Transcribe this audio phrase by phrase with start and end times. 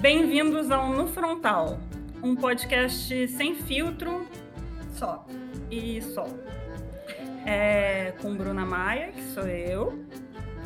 [0.00, 1.78] Bem-vindos ao No Frontal,
[2.22, 4.26] um podcast sem filtro
[4.94, 5.26] Só.
[5.70, 6.26] e só.
[7.44, 10.02] É, com Bruna Maia, que sou eu,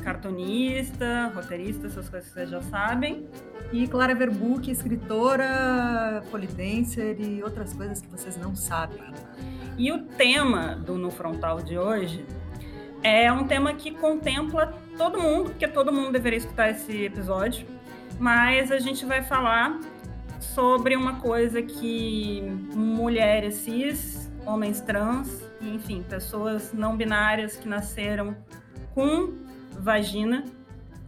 [0.04, 3.28] cartunista, roteirista, essas coisas que vocês já sabem.
[3.72, 9.02] E Clara Verbuck, escritora, polidancer e outras coisas que vocês não sabem.
[9.76, 12.24] E o tema do No Frontal de hoje
[13.02, 17.66] é um tema que contempla todo mundo, porque todo mundo deveria escutar esse episódio,
[18.18, 19.80] mas a gente vai falar
[20.40, 22.42] sobre uma coisa que
[22.74, 28.36] mulheres cis, homens trans, e, enfim, pessoas não binárias que nasceram
[28.94, 29.32] com
[29.78, 30.44] vagina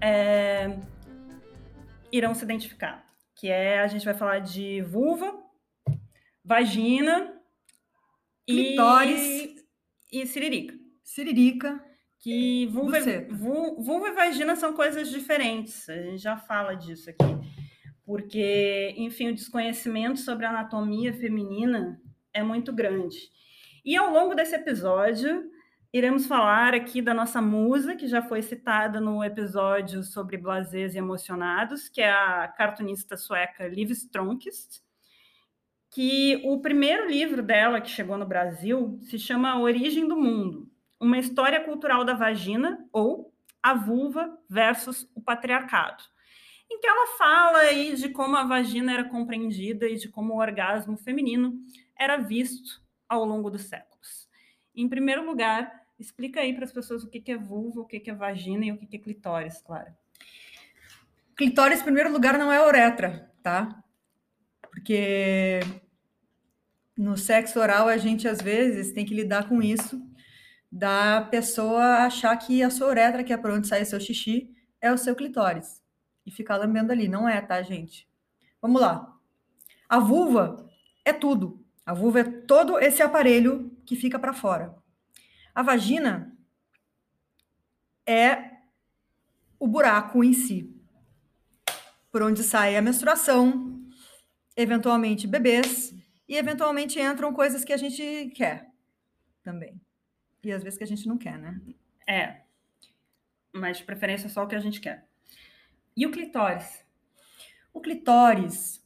[0.01, 0.79] é,
[2.11, 3.05] irão se identificar.
[3.37, 5.35] Que é, a gente vai falar de vulva,
[6.45, 7.33] vagina
[8.47, 9.21] Clitóris.
[10.11, 10.75] e, e siririca.
[11.05, 11.86] Siririca.
[12.27, 13.33] Que vulva, Buceta.
[13.33, 15.89] vu- vulva e vagina são coisas diferentes.
[15.89, 17.23] A gente já fala disso aqui.
[18.05, 22.01] Porque, enfim, o desconhecimento sobre a anatomia feminina
[22.35, 23.17] é muito grande.
[23.85, 25.49] E ao longo desse episódio,
[25.93, 30.99] iremos falar aqui da nossa musa, que já foi citada no episódio sobre blasés e
[30.99, 34.81] emocionados, que é a cartunista sueca Liv Stromquist,
[35.93, 40.69] que o primeiro livro dela, que chegou no Brasil, se chama Origem do Mundo,
[41.01, 46.03] uma história cultural da vagina ou a vulva versus o patriarcado,
[46.71, 50.39] em que ela fala aí de como a vagina era compreendida e de como o
[50.39, 51.59] orgasmo feminino
[51.99, 54.29] era visto ao longo dos séculos.
[54.75, 58.15] Em primeiro lugar, explica aí para as pessoas o que é vulva, o que é
[58.15, 59.97] vagina e o que é clitóris, Clara.
[61.37, 63.83] Clitóris, em primeiro lugar, não é uretra, tá?
[64.63, 65.61] Porque
[66.97, 70.06] no sexo oral a gente às vezes tem que lidar com isso
[70.77, 74.55] da pessoa achar que a sua uretra, que é por onde sai o seu xixi,
[74.79, 75.83] é o seu clitóris.
[76.27, 77.09] E ficar lambendo ali.
[77.09, 78.07] Não é, tá, gente?
[78.61, 79.17] Vamos lá.
[79.89, 80.69] A vulva
[81.03, 81.65] é tudo.
[81.87, 84.77] A vulva é todo esse aparelho que fica para fora.
[85.55, 86.37] A vagina
[88.07, 88.51] é
[89.59, 90.77] o buraco em si,
[92.13, 93.83] por onde sai a menstruação,
[94.55, 95.95] eventualmente bebês
[96.29, 98.71] e eventualmente entram coisas que a gente quer
[99.43, 99.81] também.
[100.47, 101.61] E às vezes que a gente não quer, né?
[102.09, 102.43] É,
[103.53, 105.05] mas de preferência só o que a gente quer.
[105.97, 106.85] E o clitóris?
[107.75, 108.81] O clitóris,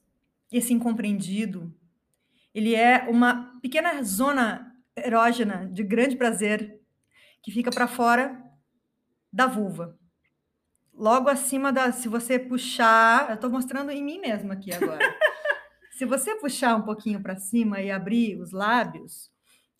[0.50, 1.70] esse incompreendido,
[2.54, 6.80] ele é uma pequena zona erógena de grande prazer
[7.42, 8.42] que fica para fora
[9.30, 9.98] da vulva.
[10.94, 14.98] Logo acima da, se você puxar, eu estou mostrando em mim mesma aqui agora.
[15.92, 19.30] se você puxar um pouquinho para cima e abrir os lábios,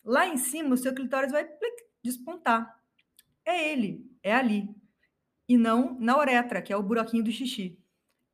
[0.04, 2.74] lá em cima o seu clitóris vai plic, despontar.
[3.44, 4.68] É ele, é ali.
[5.48, 7.78] E não na uretra, que é o buraquinho do xixi.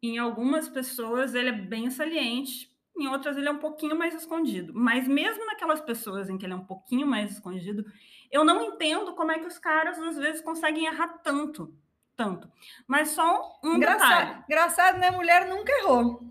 [0.02, 4.72] Em algumas pessoas ele é bem saliente, em outras ele é um pouquinho mais escondido.
[4.74, 7.84] Mas mesmo naquelas pessoas em que ele é um pouquinho mais escondido,
[8.30, 11.74] eu não entendo como é que os caras às vezes conseguem errar tanto,
[12.14, 12.50] tanto.
[12.86, 14.44] Mas só um Engraçado, detalhe.
[14.44, 15.10] engraçado, né?
[15.10, 16.22] Mulher nunca errou.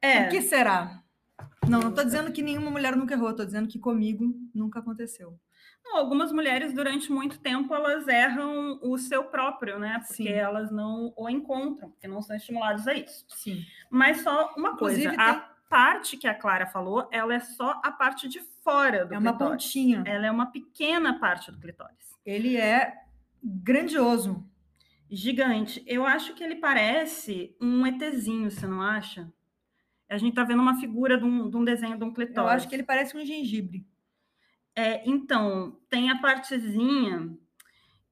[0.00, 1.01] É, O que será?
[1.68, 5.38] Não, não tô dizendo que nenhuma mulher nunca errou, tô dizendo que comigo nunca aconteceu.
[5.84, 9.98] não, algumas mulheres durante muito tempo elas erram o seu próprio, né?
[10.06, 10.28] Porque Sim.
[10.28, 13.24] elas não o encontram, porque não são estimuladas a isso.
[13.28, 13.62] Sim.
[13.90, 17.80] Mas só uma coisa, Inclusive, a tem- parte que a Clara falou, ela é só
[17.82, 19.64] a parte de fora do É uma clitóris.
[19.64, 20.02] pontinha.
[20.06, 21.96] Ela é uma pequena parte do clitóris.
[22.24, 22.94] Ele é
[23.42, 24.46] grandioso.
[25.10, 25.82] Gigante.
[25.86, 29.30] Eu acho que ele parece um ETzinho, você não acha?
[30.12, 32.50] A gente tá vendo uma figura de um, de um desenho de um clitóris.
[32.50, 33.86] Eu acho que ele parece um gengibre.
[34.76, 37.36] É, então, tem a partezinha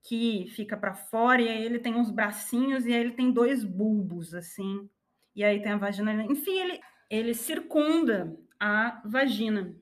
[0.02, 3.64] que fica para fora, e aí ele tem uns bracinhos, e aí ele tem dois
[3.64, 4.88] bulbos, assim.
[5.36, 6.24] E aí tem a vagina.
[6.24, 6.80] Enfim, ele,
[7.10, 9.76] ele circunda a vagina.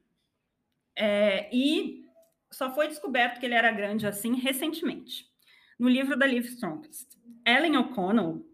[0.97, 2.05] É, e
[2.51, 5.27] só foi descoberto que ele era grande assim recentemente.
[5.79, 7.17] No livro da Liv Stromquist.
[7.47, 8.45] Ellen O'Connell,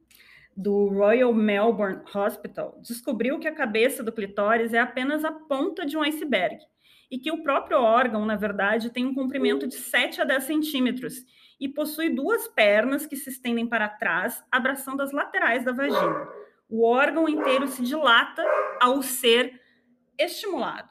[0.56, 5.96] do Royal Melbourne Hospital, descobriu que a cabeça do clitóris é apenas a ponta de
[5.96, 6.58] um iceberg
[7.10, 11.14] e que o próprio órgão, na verdade, tem um comprimento de 7 a 10 centímetros
[11.60, 16.28] e possui duas pernas que se estendem para trás, abraçando as laterais da vagina.
[16.68, 18.42] O órgão inteiro se dilata
[18.80, 19.60] ao ser
[20.18, 20.88] estimulado.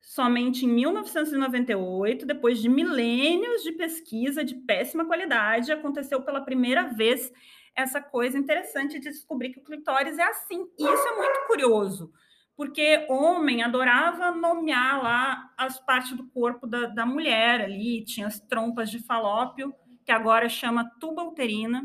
[0.00, 7.30] Somente em 1998, depois de milênios de pesquisa de péssima qualidade, aconteceu pela primeira vez
[7.74, 10.66] essa coisa interessante de descobrir que o clitóris é assim.
[10.78, 12.12] E isso é muito curioso,
[12.56, 18.40] porque homem adorava nomear lá as partes do corpo da, da mulher ali, tinha as
[18.40, 19.74] trompas de falópio,
[20.04, 21.82] que agora chama tuba uterina.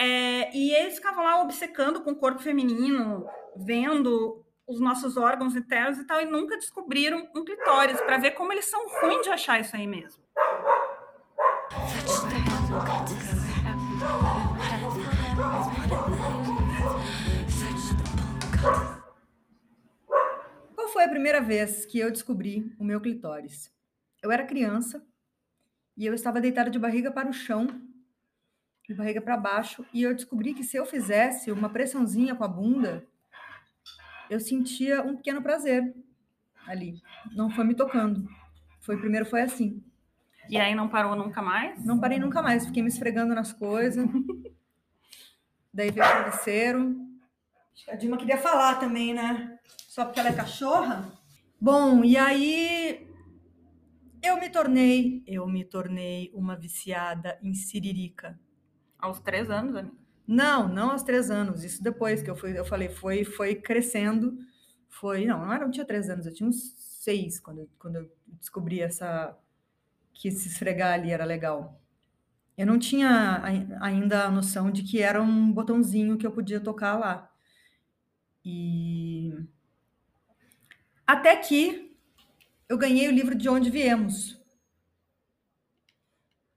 [0.00, 3.26] É, e eles ficavam lá obcecando com o corpo feminino,
[3.56, 8.52] vendo os nossos órgãos internos e tal, e nunca descobriram um clitóris para ver como
[8.52, 10.22] eles são ruins de achar isso aí mesmo.
[21.08, 23.72] A primeira vez que eu descobri o meu clitóris?
[24.22, 25.02] Eu era criança
[25.96, 27.66] e eu estava deitada de barriga para o chão,
[28.86, 32.48] de barriga para baixo, e eu descobri que se eu fizesse uma pressãozinha com a
[32.48, 33.06] bunda,
[34.28, 35.94] eu sentia um pequeno prazer
[36.66, 37.00] ali.
[37.34, 38.28] Não foi me tocando.
[38.80, 39.82] Foi primeiro foi assim.
[40.48, 41.84] E aí não parou nunca mais?
[41.84, 44.06] Não parei nunca mais, fiquei me esfregando nas coisas.
[45.72, 47.07] Daí veio o travesseiro.
[47.88, 49.58] A Dilma queria falar também, né?
[49.86, 51.12] Só porque ela é cachorra.
[51.60, 53.06] Bom, e aí
[54.22, 58.38] eu me tornei, eu me tornei uma viciada em siririca.
[58.98, 59.96] Aos três anos, amiga?
[60.26, 61.64] Não, não aos três anos.
[61.64, 64.36] Isso depois que eu fui, eu falei, foi, foi crescendo.
[64.88, 68.10] Foi, não, não era, não tinha três anos, eu tinha uns seis quando, quando eu
[68.26, 69.36] descobri essa
[70.12, 71.80] que se esfregar ali era legal.
[72.56, 73.40] Eu não tinha
[73.80, 77.30] ainda a noção de que era um botãozinho que eu podia tocar lá.
[78.50, 79.46] E
[81.06, 81.94] até que
[82.66, 84.42] eu ganhei o livro De Onde Viemos,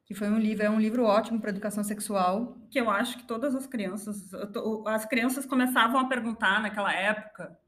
[0.05, 2.57] que foi um livro, é um livro ótimo para educação sexual.
[2.69, 4.29] Que eu acho que todas as crianças,
[4.87, 7.59] as crianças começavam a perguntar naquela época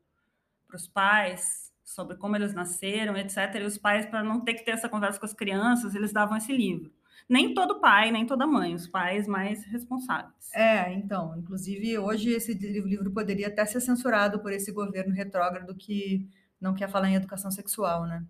[0.66, 3.56] para os pais sobre como eles nasceram, etc.
[3.56, 6.38] E os pais, para não ter que ter essa conversa com as crianças, eles davam
[6.38, 6.94] esse livro.
[7.28, 10.52] Nem todo pai, nem toda mãe, os pais mais responsáveis.
[10.54, 16.30] É, então, inclusive hoje esse livro poderia até ser censurado por esse governo retrógrado que
[16.60, 18.26] não quer falar em educação sexual, né?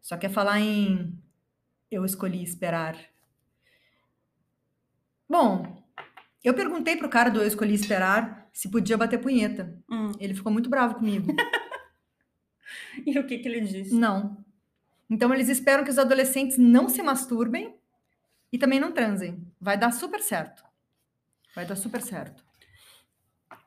[0.00, 1.18] Só quer falar em
[1.90, 2.96] eu escolhi esperar.
[5.28, 5.82] Bom,
[6.44, 9.78] eu perguntei pro cara do Eu Escolhi Esperar se podia bater punheta.
[9.90, 10.12] Hum.
[10.18, 11.32] Ele ficou muito bravo comigo.
[13.06, 13.94] e o que, que ele disse?
[13.94, 14.44] Não.
[15.12, 17.76] Então eles esperam que os adolescentes não se masturbem
[18.50, 19.46] e também não transem.
[19.60, 20.64] Vai dar super certo.
[21.54, 22.42] Vai dar super certo.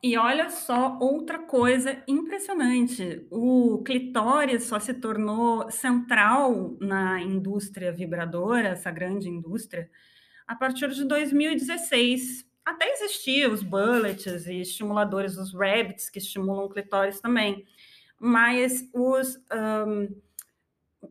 [0.01, 8.69] E olha só outra coisa impressionante: o clitóris só se tornou central na indústria vibradora,
[8.69, 9.88] essa grande indústria,
[10.47, 12.44] a partir de 2016.
[12.65, 17.63] Até existiam os bullets e estimuladores, os rabbits, que estimulam o clitóris também.
[18.19, 20.25] Mas os um,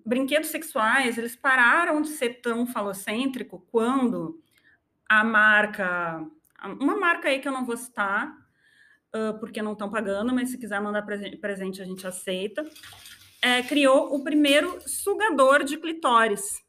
[0.05, 4.41] brinquedos sexuais, eles pararam de ser tão falocêntrico quando
[5.09, 6.27] a marca,
[6.81, 8.37] uma marca aí que eu não vou citar,
[9.15, 12.65] uh, porque não estão pagando, mas se quiser mandar presente, a gente aceita.
[13.41, 16.63] É, criou o primeiro sugador de clitóris,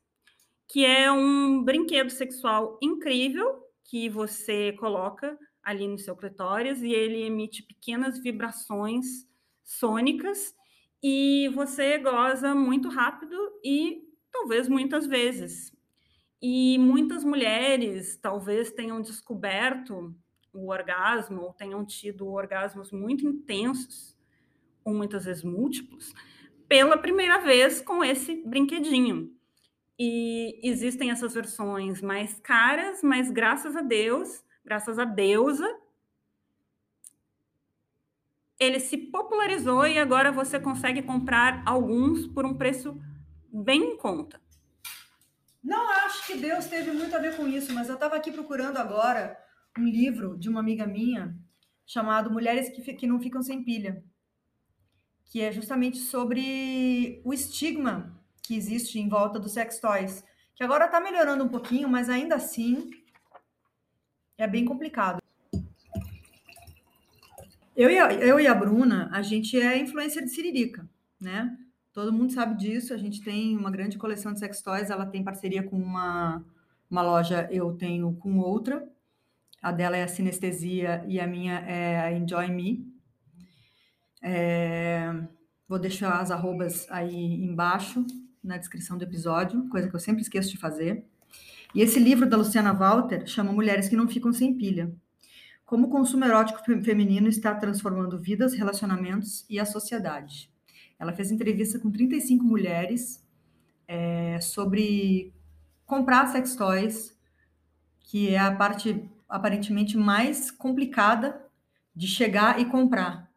[0.67, 7.23] que é um brinquedo sexual incrível que você coloca ali no seu clitóris e ele
[7.23, 9.05] emite pequenas vibrações
[9.63, 10.53] sônicas
[11.07, 15.71] e você goza muito rápido e talvez muitas vezes.
[16.41, 20.15] E muitas mulheres talvez tenham descoberto
[20.51, 24.17] o orgasmo ou tenham tido orgasmos muito intensos,
[24.83, 26.11] ou muitas vezes múltiplos,
[26.67, 29.31] pela primeira vez com esse brinquedinho.
[29.99, 35.71] E existem essas versões mais caras, mas graças a Deus, graças a deusa,
[38.59, 42.99] ele se popularizou e agora você consegue comprar alguns por um preço
[43.51, 44.41] bem em conta.
[45.63, 48.77] Não acho que Deus teve muito a ver com isso, mas eu estava aqui procurando
[48.77, 49.37] agora
[49.77, 51.35] um livro de uma amiga minha
[51.85, 54.03] chamado Mulheres que, que Não Ficam Sem Pilha,
[55.25, 60.23] que é justamente sobre o estigma que existe em volta dos sex toys,
[60.55, 62.89] que agora está melhorando um pouquinho, mas ainda assim
[64.37, 65.24] é bem complicado.
[67.75, 70.87] Eu e, a, eu e a Bruna, a gente é influência de Siririca,
[71.19, 71.57] né?
[71.91, 72.93] Todo mundo sabe disso.
[72.93, 74.89] A gente tem uma grande coleção de sex toys.
[74.89, 76.43] Ela tem parceria com uma,
[76.89, 78.87] uma loja, eu tenho com outra.
[79.61, 82.85] A dela é a Sinestesia e a minha é a Enjoy Me.
[84.21, 85.13] É,
[85.67, 88.05] vou deixar as arrobas aí embaixo
[88.41, 91.03] na descrição do episódio, coisa que eu sempre esqueço de fazer.
[91.73, 94.95] E esse livro da Luciana Walter chama Mulheres que não ficam sem pilha.
[95.65, 100.49] Como o consumo erótico feminino está transformando vidas, relacionamentos e a sociedade.
[100.99, 103.25] Ela fez entrevista com 35 mulheres
[103.87, 105.33] é, sobre
[105.85, 107.17] comprar sex toys,
[107.99, 111.43] que é a parte aparentemente mais complicada
[111.95, 113.29] de chegar e comprar.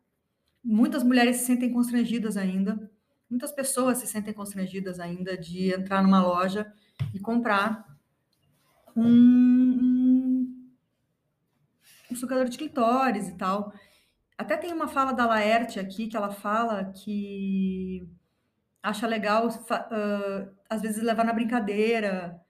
[0.63, 2.91] Muitas mulheres se sentem constrangidas ainda,
[3.31, 6.73] muitas pessoas se sentem constrangidas ainda de entrar numa loja
[7.15, 7.87] e comprar
[8.95, 9.88] um,
[12.11, 13.73] o sucador de clitóris e tal.
[14.37, 18.09] Até tem uma fala da Laerte aqui que ela fala que
[18.83, 22.41] acha legal, uh, às vezes, levar na brincadeira,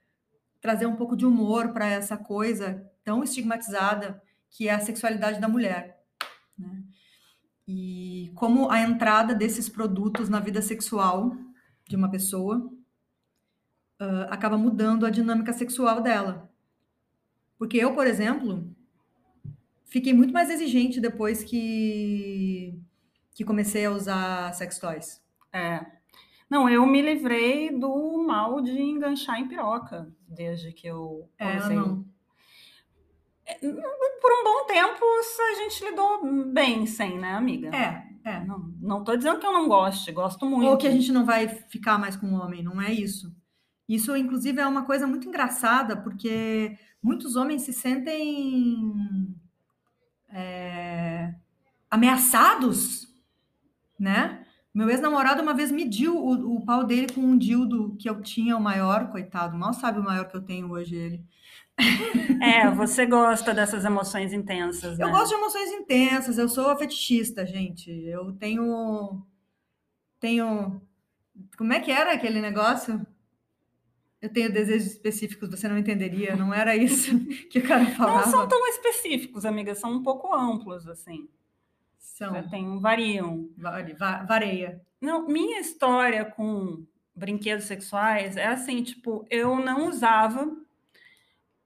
[0.61, 5.49] trazer um pouco de humor para essa coisa tão estigmatizada que é a sexualidade da
[5.49, 5.99] mulher.
[6.57, 6.83] Né?
[7.67, 11.37] E como a entrada desses produtos na vida sexual
[11.87, 12.59] de uma pessoa
[14.01, 16.51] uh, acaba mudando a dinâmica sexual dela.
[17.59, 18.75] Porque eu, por exemplo,
[19.89, 22.79] fiquei muito mais exigente depois que,
[23.35, 25.23] que comecei a usar sex toys.
[25.53, 25.85] É.
[26.49, 31.73] Não, eu me livrei do mal de enganchar em piroca desde que eu comecei.
[31.73, 32.05] É, não.
[33.45, 33.55] É,
[34.21, 35.05] por um bom tempo
[35.41, 37.75] a gente lidou bem sem, né, amiga?
[37.75, 38.45] É, é.
[38.45, 40.69] Não, não tô dizendo que eu não goste, gosto muito.
[40.69, 43.35] Ou que a gente não vai ficar mais com o homem, não é isso.
[43.89, 49.35] Isso, inclusive, é uma coisa muito engraçada, porque muitos homens se sentem
[50.31, 51.35] é,
[51.91, 53.09] ameaçados,
[53.99, 54.45] né?
[54.75, 58.57] Meu ex-namorado uma vez mediu o, o, pau dele com um dildo que eu tinha,
[58.57, 61.25] o maior, coitado, mal sabe o maior que eu tenho hoje ele.
[62.41, 65.05] É, você gosta dessas emoções intensas, né?
[65.05, 67.91] Eu gosto de emoções intensas, eu sou fetichista, gente.
[67.91, 69.25] Eu tenho.
[70.21, 70.81] Tenho.
[71.57, 73.05] Como é que era aquele negócio?
[74.21, 78.27] Eu tenho desejos específicos, você não entenderia, não era isso que o cara falava.
[78.27, 81.29] Não são tão específicos, amiga, são um pouco amplos, assim.
[81.99, 82.35] São.
[82.35, 83.49] Já tem, variam.
[83.57, 84.81] Vare, vareia.
[85.01, 86.85] Não, minha história com
[87.15, 90.57] brinquedos sexuais é assim, tipo, eu não usava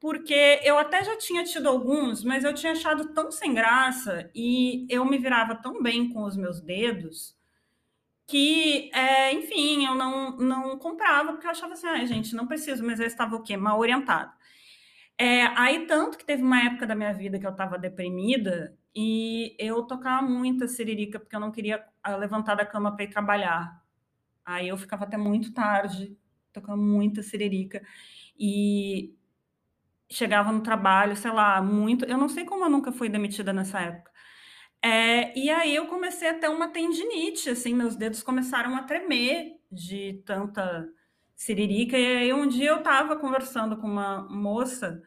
[0.02, 4.84] porque eu até já tinha tido alguns, mas eu tinha achado tão sem graça e
[4.90, 7.36] eu me virava tão bem com os meus dedos
[8.32, 12.82] que, é, enfim, eu não, não comprava, porque eu achava assim, ah, gente, não preciso,
[12.82, 13.58] mas eu estava o quê?
[13.58, 14.32] Mal orientada.
[15.18, 19.54] É, aí, tanto que teve uma época da minha vida que eu estava deprimida e
[19.58, 23.82] eu tocava muita siririca, porque eu não queria ah, levantar da cama para ir trabalhar.
[24.44, 26.16] Aí eu ficava até muito tarde
[26.54, 27.82] tocando muita siririca.
[28.38, 29.14] E
[30.10, 32.06] chegava no trabalho, sei lá, muito.
[32.06, 34.11] Eu não sei como eu nunca fui demitida nessa época.
[34.84, 39.60] É, e aí eu comecei a ter uma tendinite, assim, meus dedos começaram a tremer
[39.70, 40.88] de tanta
[41.36, 41.96] siririca.
[41.98, 45.00] E aí um dia eu estava conversando com uma moça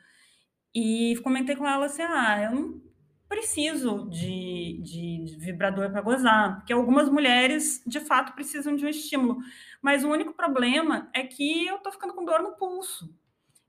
[0.73, 2.81] e comentei com ela assim: ah, eu não
[3.27, 9.39] preciso de, de vibrador para gozar, porque algumas mulheres de fato precisam de um estímulo,
[9.81, 13.13] mas o único problema é que eu tô ficando com dor no pulso.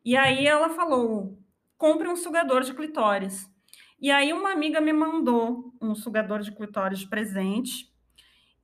[0.04, 1.38] E aí ela falou:
[1.76, 3.50] compre um sugador de clitóris.
[4.00, 7.90] E aí uma amiga me mandou um sugador de clitóris de presente.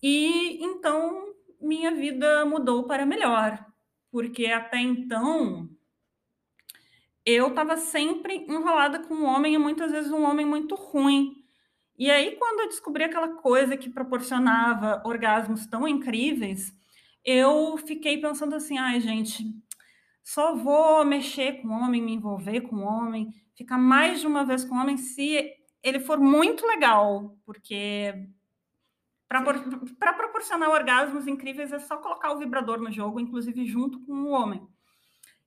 [0.03, 3.65] E então minha vida mudou para melhor,
[4.11, 5.69] porque até então
[7.25, 11.43] eu estava sempre enrolada com um homem e muitas vezes um homem muito ruim.
[11.97, 16.75] E aí, quando eu descobri aquela coisa que proporcionava orgasmos tão incríveis,
[17.25, 19.45] eu fiquei pensando assim: ai, gente,
[20.23, 24.77] só vou mexer com homem, me envolver com homem, ficar mais de uma vez com
[24.77, 28.29] homem se ele for muito legal, porque
[29.29, 34.31] para proporcionar orgasmos incríveis é só colocar o vibrador no jogo, inclusive junto com o
[34.31, 34.67] homem.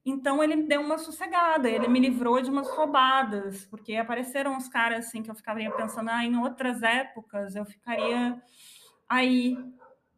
[0.06, 5.08] Então ele deu uma sossegada, ele me livrou de umas roubadas, porque apareceram uns caras
[5.08, 8.40] assim que eu ficaria pensando, ah, em outras épocas eu ficaria
[9.10, 9.58] aí.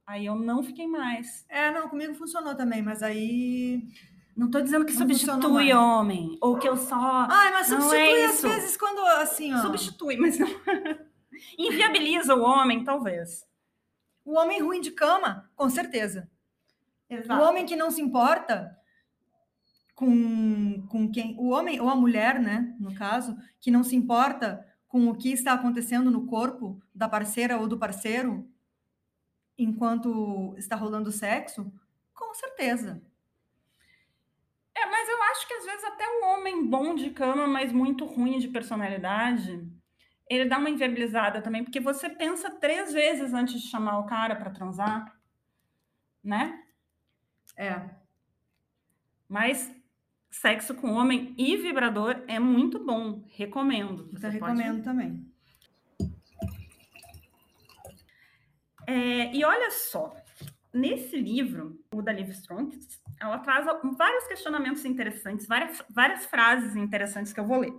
[0.06, 1.46] Aí eu não fiquei mais.
[1.50, 3.82] É, não, comigo funcionou também, mas aí
[4.38, 7.28] não estou dizendo que não substitui homem, ou que eu só.
[7.28, 9.62] Ai, mas é substitui é às vezes quando assim, ó.
[9.64, 10.48] Substitui, mas não.
[11.58, 13.48] Inviabiliza o homem, talvez.
[14.24, 16.30] O homem ruim de cama, com certeza.
[17.10, 17.42] Exato.
[17.42, 18.78] O homem que não se importa
[19.96, 21.36] com, com quem.
[21.40, 25.32] O homem ou a mulher, né, no caso, que não se importa com o que
[25.32, 28.48] está acontecendo no corpo da parceira ou do parceiro
[29.58, 31.74] enquanto está rolando sexo,
[32.14, 33.02] com certeza.
[34.78, 38.06] É, mas eu acho que às vezes até um homem bom de cama, mas muito
[38.06, 39.68] ruim de personalidade,
[40.30, 44.36] ele dá uma inviabilizada também, porque você pensa três vezes antes de chamar o cara
[44.36, 45.20] para transar,
[46.24, 46.64] né?
[47.58, 47.90] É.
[49.28, 49.74] Mas
[50.30, 54.12] sexo com homem e vibrador é muito bom, recomendo.
[54.12, 54.84] Você Eu recomendo pode...
[54.84, 55.26] também.
[58.86, 60.16] É, e olha só,
[60.72, 62.78] nesse livro, o da Liv Strong,
[63.20, 63.66] ela traz
[63.98, 67.74] vários questionamentos interessantes, várias, várias frases interessantes que eu vou ler.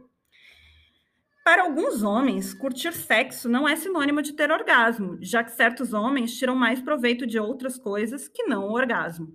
[1.45, 6.37] Para alguns homens, curtir sexo não é sinônimo de ter orgasmo, já que certos homens
[6.37, 9.35] tiram mais proveito de outras coisas que não o orgasmo.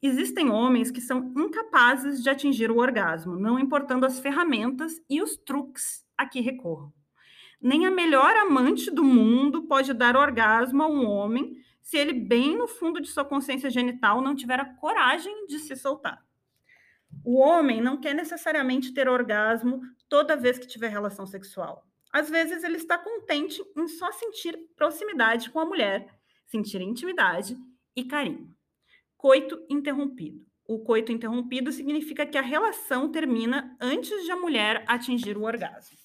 [0.00, 5.36] Existem homens que são incapazes de atingir o orgasmo, não importando as ferramentas e os
[5.36, 6.92] truques a que recorro.
[7.60, 11.56] Nem a melhor amante do mundo pode dar orgasmo a um homem
[11.86, 15.76] se ele, bem no fundo de sua consciência genital, não tiver a coragem de se
[15.76, 16.20] soltar.
[17.24, 21.86] O homem não quer necessariamente ter orgasmo toda vez que tiver relação sexual.
[22.12, 26.12] Às vezes ele está contente em só sentir proximidade com a mulher,
[26.44, 27.56] sentir intimidade
[27.94, 28.52] e carinho.
[29.16, 30.44] Coito interrompido.
[30.66, 35.96] O coito interrompido significa que a relação termina antes de a mulher atingir o orgasmo.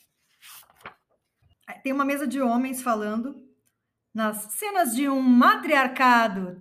[1.81, 3.50] Tem uma mesa de homens falando
[4.13, 6.59] nas cenas de um matriarcado.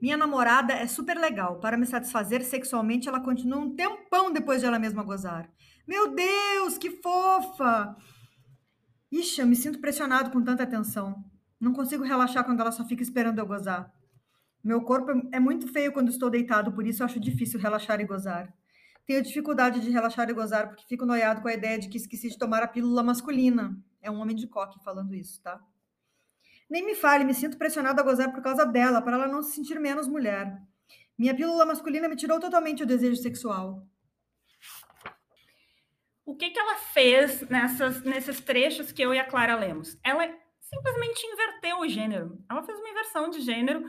[0.00, 1.58] Minha namorada é super legal.
[1.60, 5.50] Para me satisfazer sexualmente, ela continua um tempão depois de ela mesma gozar.
[5.86, 7.96] Meu Deus, que fofa!
[9.10, 11.24] Ixi, eu me sinto pressionado com tanta atenção.
[11.60, 13.92] Não consigo relaxar quando ela só fica esperando eu gozar.
[14.62, 18.52] Meu corpo é muito feio quando estou deitado, por isso acho difícil relaxar e gozar.
[19.06, 22.28] Tenho dificuldade de relaxar e gozar porque fico noiado com a ideia de que esqueci
[22.28, 23.76] de tomar a pílula masculina.
[24.00, 25.60] É um homem de coque falando isso, tá?
[26.68, 29.54] Nem me fale, me sinto pressionado a gozar por causa dela, para ela não se
[29.54, 30.58] sentir menos mulher.
[31.18, 33.86] Minha pílula masculina me tirou totalmente o desejo sexual.
[36.24, 39.98] O que, que ela fez nessas, nesses trechos que eu e a Clara lemos?
[40.02, 40.26] Ela
[40.58, 42.42] simplesmente inverteu o gênero.
[42.50, 43.84] Ela fez uma inversão de gênero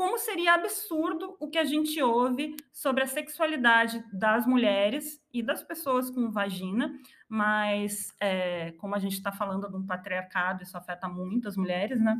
[0.00, 5.62] como seria absurdo o que a gente ouve sobre a sexualidade das mulheres e das
[5.62, 11.06] pessoas com vagina, mas é, como a gente está falando de um patriarcado, isso afeta
[11.06, 12.18] muitas mulheres, né?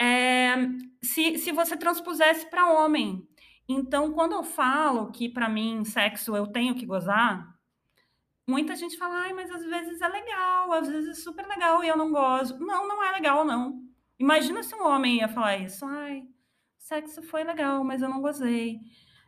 [0.00, 0.54] É,
[1.02, 3.28] se, se você transpusesse para homem.
[3.68, 7.54] Então, quando eu falo que para mim sexo eu tenho que gozar,
[8.46, 11.88] muita gente fala, ai, mas às vezes é legal, às vezes é super legal e
[11.88, 12.58] eu não gosto.
[12.58, 13.86] Não, não é legal, não.
[14.18, 16.26] Imagina se um homem ia falar isso, ai,
[16.88, 18.80] sexo foi legal, mas eu não gozei.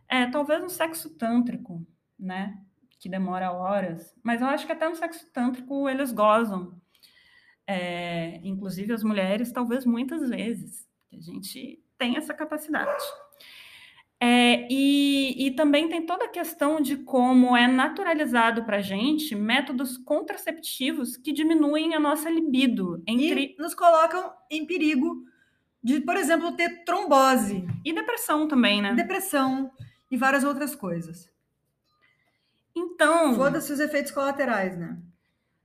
[0.09, 1.87] É, talvez um sexo tântrico,
[2.19, 2.59] né?
[2.99, 4.15] Que demora horas.
[4.23, 6.81] Mas eu acho que até no sexo tântrico eles gozam.
[7.67, 10.89] É, inclusive as mulheres, talvez muitas vezes.
[11.13, 13.05] A gente tem essa capacidade.
[14.23, 19.35] É, e, e, também tem toda a questão de como é naturalizado para a gente
[19.35, 23.03] métodos contraceptivos que diminuem a nossa libido.
[23.07, 23.55] Entre...
[23.59, 25.25] E nos colocam em perigo
[25.83, 27.67] de, por exemplo, ter trombose.
[27.85, 28.95] E depressão também, né?
[28.95, 29.71] Depressão
[30.11, 31.31] e várias outras coisas.
[32.75, 33.35] Então.
[33.35, 34.99] Foda-se os efeitos colaterais, né?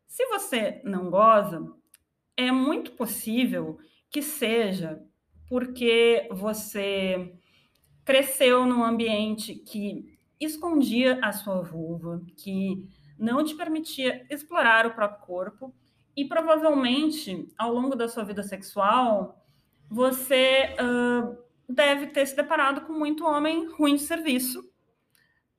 [0.08, 1.70] Se você não goza,
[2.38, 3.78] é muito possível
[4.10, 5.02] que seja
[5.50, 7.34] porque você
[8.04, 15.26] cresceu num ambiente que escondia a sua vulva, que não te permitia explorar o próprio
[15.26, 15.74] corpo,
[16.16, 19.45] e provavelmente, ao longo da sua vida sexual,
[19.96, 21.38] você uh,
[21.70, 24.62] deve ter se deparado com muito homem ruim de serviço.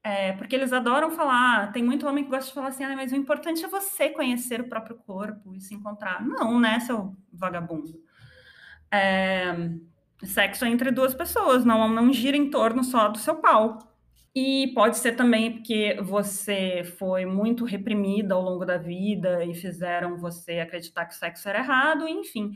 [0.04, 3.10] É, porque eles adoram falar, tem muito homem que gosta de falar assim, ah, mas
[3.10, 6.24] o importante é você conhecer o próprio corpo e se encontrar.
[6.24, 7.98] Não, né, seu vagabundo?
[8.92, 9.70] É,
[10.22, 13.78] sexo é entre duas pessoas, não, não gira em torno só do seu pau.
[14.34, 20.18] E pode ser também porque você foi muito reprimida ao longo da vida e fizeram
[20.18, 22.52] você acreditar que o sexo era errado, enfim.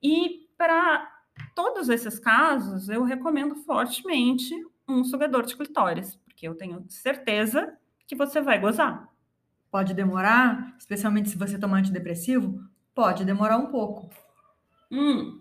[0.00, 1.11] E para
[1.54, 4.54] todos esses casos, eu recomendo fortemente
[4.88, 9.08] um sugador de clitóris, porque eu tenho certeza que você vai gozar.
[9.70, 12.60] Pode demorar, especialmente se você tomar antidepressivo?
[12.94, 14.10] Pode demorar um pouco.
[14.90, 15.40] Hum,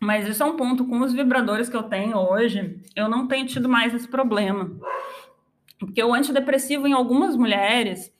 [0.00, 0.84] mas isso é um ponto.
[0.86, 4.70] Com os vibradores que eu tenho hoje, eu não tenho tido mais esse problema.
[5.78, 8.14] Porque o antidepressivo em algumas mulheres,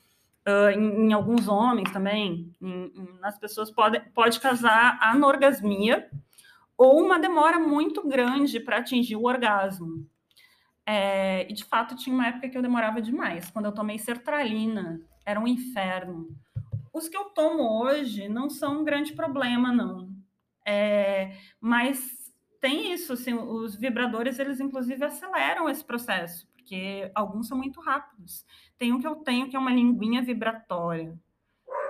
[0.47, 6.09] uh, em, em, alguns homens também, em, em, nas pessoas, pode, pode causar anorgasmia,
[6.77, 10.07] ou uma demora muito grande para atingir o orgasmo.
[10.85, 13.49] É, e de fato tinha uma época que eu demorava demais.
[13.49, 16.27] Quando eu tomei sertralina, era um inferno.
[16.93, 20.09] Os que eu tomo hoje não são um grande problema, não.
[20.65, 22.23] É, mas
[22.59, 28.45] tem isso, assim, os vibradores, eles inclusive aceleram esse processo, porque alguns são muito rápidos.
[28.77, 31.17] Tem um que eu tenho que é uma linguinha vibratória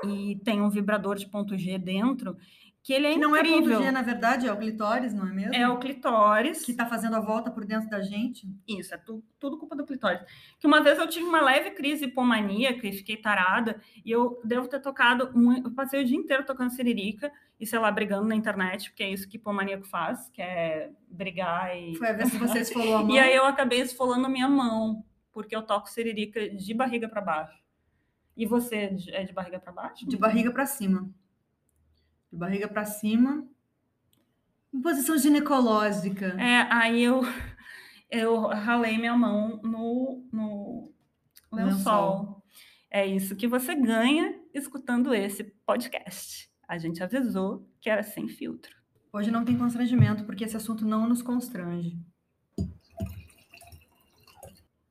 [0.03, 2.35] e tem um vibrador de ponto G dentro
[2.83, 3.57] que ele é que não incrível.
[3.57, 5.55] é ponto G, na verdade, é o clitóris, não é mesmo?
[5.55, 6.65] É o clitóris.
[6.65, 8.45] Que está fazendo a volta por dentro da gente.
[8.67, 10.21] Isso, é tu, tudo culpa do clitóris.
[10.59, 14.67] Que uma vez eu tive uma leve crise hipomaníaca e fiquei tarada, e eu devo
[14.67, 15.31] ter tocado,
[15.63, 19.09] eu passei o dia inteiro tocando siririca, e sei lá, brigando na internet, porque é
[19.09, 21.95] isso que hipomaníaco faz, que é brigar e...
[21.95, 23.11] Foi a vez que você esfolou a mão?
[23.11, 27.21] e aí eu acabei esfolando a minha mão, porque eu toco siririca de barriga para
[27.21, 27.63] baixo.
[28.35, 30.05] E você é de barriga para baixo?
[30.05, 31.09] De barriga para cima
[32.33, 33.47] de barriga para cima,
[34.73, 36.35] em posição ginecológica.
[36.41, 37.21] É, aí eu,
[38.09, 40.91] eu ralei minha mão no, no
[41.51, 41.67] lençol.
[41.67, 42.43] lençol.
[42.89, 46.49] É isso que você ganha escutando esse podcast.
[46.67, 48.75] A gente avisou que era sem filtro.
[49.11, 51.99] Hoje não tem constrangimento, porque esse assunto não nos constrange.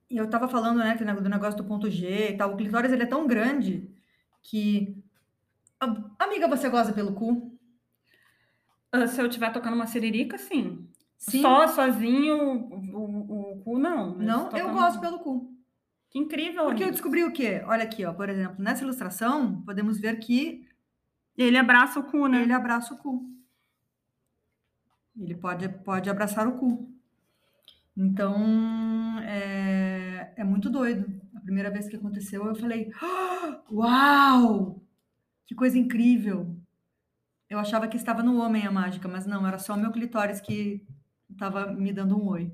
[0.09, 2.52] E eu estava falando, né, do negócio do ponto G e tal.
[2.52, 3.90] O clitóris, ele é tão grande
[4.42, 4.96] que...
[6.33, 7.53] Amiga, você goza pelo cu?
[8.95, 10.88] Uh, se eu estiver tocando uma siririca, sim.
[11.18, 11.42] Sim.
[11.42, 14.16] Só sozinho, o, o, o cu, não.
[14.16, 15.53] Não, eu tocando- gosto pelo cu.
[16.11, 16.64] Que incrível.
[16.64, 16.90] Porque eu amiga.
[16.92, 17.62] descobri o quê?
[17.66, 20.66] Olha aqui, ó, por exemplo, nessa ilustração, podemos ver que
[21.37, 22.42] Ele abraça o cu, né?
[22.42, 23.29] ele abraça o cu.
[25.18, 26.90] Ele pode, pode abraçar o cu.
[27.97, 31.07] Então, é, é muito doido.
[31.37, 34.82] A primeira vez que aconteceu, eu falei: "Ah, Uau!
[35.52, 36.56] Que coisa incrível!
[37.46, 40.40] Eu achava que estava no homem a mágica, mas não, era só o meu clitóris
[40.40, 40.82] que
[41.30, 42.50] estava me dando um oi.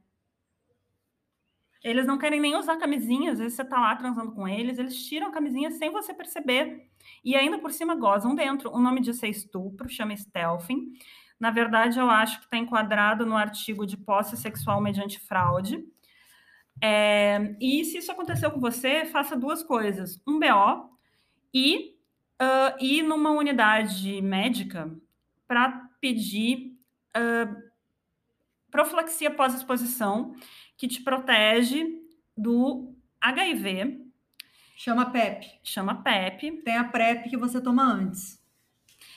[1.84, 5.06] Eles não querem nem usar camisinha, às vezes você tá lá transando com eles, eles
[5.06, 6.88] tiram a camisinha sem você perceber.
[7.22, 8.74] E ainda por cima gozam dentro.
[8.74, 10.94] O nome disso é estupro, chama stealthing.
[11.38, 15.84] Na verdade, eu acho que está enquadrado no artigo de posse sexual mediante fraude.
[16.80, 20.90] É, e se isso aconteceu com você, faça duas coisas: um BO
[21.52, 21.94] e
[22.38, 24.90] ah, ir numa unidade médica
[25.46, 26.72] para pedir
[27.14, 27.54] ah,
[28.70, 30.34] profilaxia pós-exposição,
[30.76, 31.86] que te protege
[32.36, 34.04] do HIV,
[34.76, 35.60] Chama PEP.
[35.62, 36.62] chama PEP.
[36.62, 38.42] Tem a PrEP que você toma antes.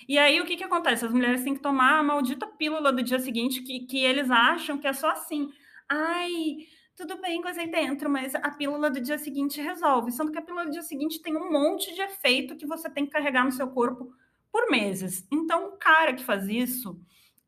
[0.08, 1.06] E aí, o que, que acontece?
[1.06, 4.78] As mulheres têm que tomar a maldita pílula do dia seguinte, que, que eles acham
[4.78, 5.52] que é só assim.
[5.89, 6.58] Ai,
[6.96, 10.12] tudo bem, gozei dentro, mas a pílula do dia seguinte resolve.
[10.12, 13.06] Sendo que a pílula do dia seguinte tem um monte de efeito que você tem
[13.06, 14.13] que carregar no seu corpo
[14.52, 15.28] por meses.
[15.32, 16.98] Então, o cara que faz isso,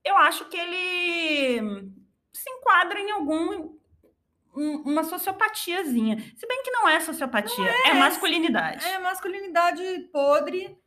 [0.03, 1.91] eu acho que ele
[2.33, 3.78] se enquadra em algum
[4.59, 6.17] um- uma sociopatiazinha.
[6.35, 8.85] Se bem que não é sociopatia, é, masculinidade.
[8.85, 10.77] É masculinidade podre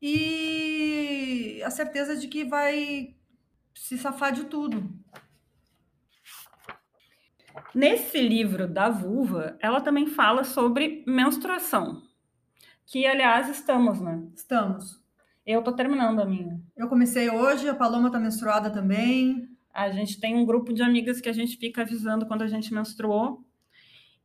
[0.00, 3.14] e a certeza de que vai
[3.74, 4.88] se safar de tudo.
[7.74, 12.02] Nesse livro da vulva, ela também fala sobre menstruação.
[12.86, 14.22] Que, aliás, estamos, né?
[14.34, 15.02] Estamos.
[15.44, 16.60] Eu tô terminando a minha.
[16.76, 19.48] Eu comecei hoje, a Paloma tá menstruada também.
[19.74, 22.72] A gente tem um grupo de amigas que a gente fica avisando quando a gente
[22.72, 23.44] menstruou.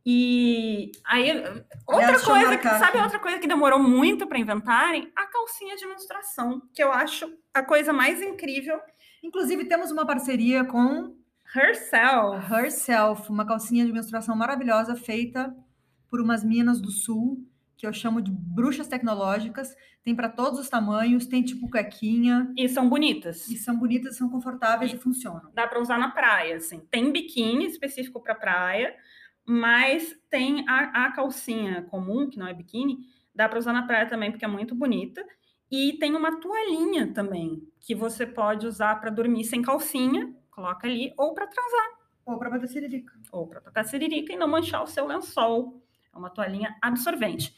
[0.06, 1.32] E aí,
[1.86, 5.12] outra Elas coisa, que, sabe outra coisa que demorou muito para inventarem?
[5.16, 8.80] A calcinha de menstruação, que eu acho a coisa mais incrível.
[9.22, 11.16] Inclusive, temos uma parceria com
[11.56, 12.54] Herself.
[12.54, 15.54] Herself, uma calcinha de menstruação maravilhosa feita
[16.10, 17.44] por umas minas do sul,
[17.80, 19.74] que eu chamo de bruxas tecnológicas.
[20.04, 23.48] Tem para todos os tamanhos, tem tipo cuequinha, E são bonitas.
[23.48, 25.50] e são bonitas, são confortáveis e funcionam.
[25.54, 26.82] dá para usar na praia, assim.
[26.92, 28.94] Tem biquíni específico para praia,
[29.48, 32.98] mas tem a, a calcinha comum, que não é biquíni,
[33.34, 35.26] dá para usar na praia também, porque é muito bonita.
[35.72, 41.14] E tem uma toalhinha também, que você pode usar para dormir sem calcinha, coloca ali,
[41.18, 41.88] ou para transar,
[42.26, 43.14] Ou para bater siririca.
[43.32, 45.82] ou para tocar siririca e não manchar o seu lençol.
[46.14, 47.54] É uma toalhinha absorvente.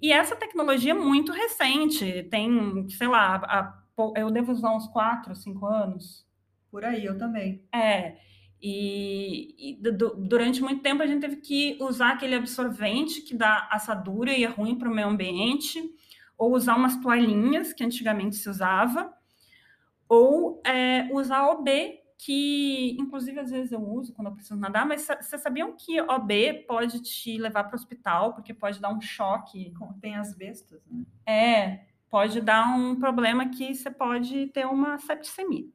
[0.00, 3.82] E essa tecnologia é muito recente, tem, sei lá, a-
[4.16, 6.26] eu devo usar uns 4, 5 anos.
[6.70, 7.64] Por aí, eu também.
[7.74, 8.16] É,
[8.60, 13.34] e, e du- du- durante muito tempo a gente teve que usar aquele absorvente que
[13.34, 15.82] dá assadura e é ruim para o meio ambiente,
[16.36, 19.12] ou usar umas toalhinhas que antigamente se usava,
[20.08, 25.02] ou é, usar OB, que inclusive às vezes eu uso quando eu preciso nadar, mas
[25.02, 29.72] vocês sabiam que OB pode te levar para o hospital, porque pode dar um choque
[30.00, 31.04] Tem as bestas, né?
[31.26, 35.66] é, pode dar um problema que você pode ter uma septicemia.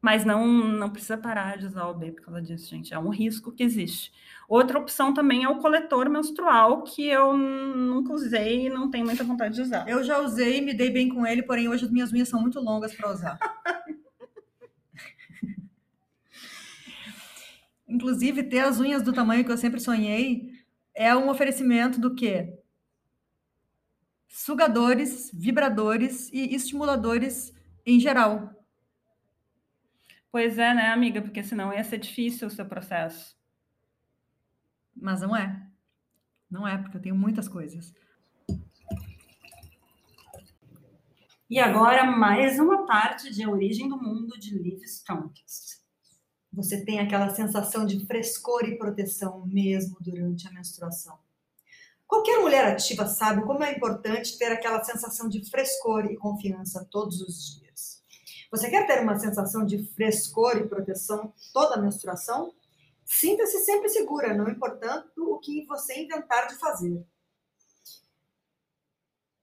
[0.00, 2.94] Mas não, não precisa parar de usar o B por causa disso, gente.
[2.94, 4.12] É um risco que existe.
[4.48, 9.24] Outra opção também é o coletor menstrual, que eu nunca usei e não tenho muita
[9.24, 9.88] vontade de usar.
[9.88, 12.60] Eu já usei, me dei bem com ele, porém hoje as minhas unhas são muito
[12.60, 13.38] longas para usar.
[17.88, 20.52] Inclusive, ter as unhas do tamanho que eu sempre sonhei
[20.94, 22.58] é um oferecimento do quê?
[24.28, 27.54] Sugadores, vibradores e estimuladores
[27.86, 28.54] em geral.
[30.30, 31.22] Pois é, né, amiga?
[31.22, 33.34] Porque senão ia ser difícil o seu processo.
[34.94, 35.66] Mas não é.
[36.50, 37.94] Não é, porque eu tenho muitas coisas.
[41.48, 45.78] E agora, mais uma parte de A Origem do Mundo de Liv Stromkist.
[46.52, 51.18] Você tem aquela sensação de frescor e proteção mesmo durante a menstruação.
[52.06, 57.20] Qualquer mulher ativa sabe como é importante ter aquela sensação de frescor e confiança todos
[57.20, 58.02] os dias.
[58.50, 62.54] Você quer ter uma sensação de frescor e proteção toda a menstruação?
[63.04, 67.04] Sinta-se sempre segura, não importando o que você inventar de fazer.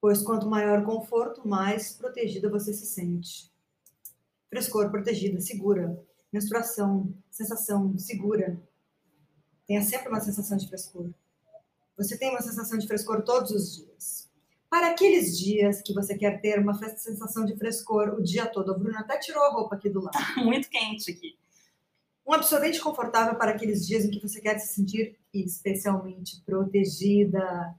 [0.02, 3.52] Pois quanto maior o conforto, mais protegida você se sente.
[4.50, 6.04] Frescor, protegida, segura.
[6.36, 8.62] Menstruação, sensação, segura.
[9.65, 11.10] Tenha sempre uma sensação de frescor.
[11.95, 14.30] Você tem uma sensação de frescor todos os dias.
[14.69, 18.78] Para aqueles dias que você quer ter uma sensação de frescor o dia todo, a
[18.78, 20.12] Bruna até tirou a roupa aqui do lado.
[20.12, 21.38] Tá muito quente aqui.
[22.28, 27.74] Um absorvente confortável para aqueles dias em que você quer se sentir especialmente protegida.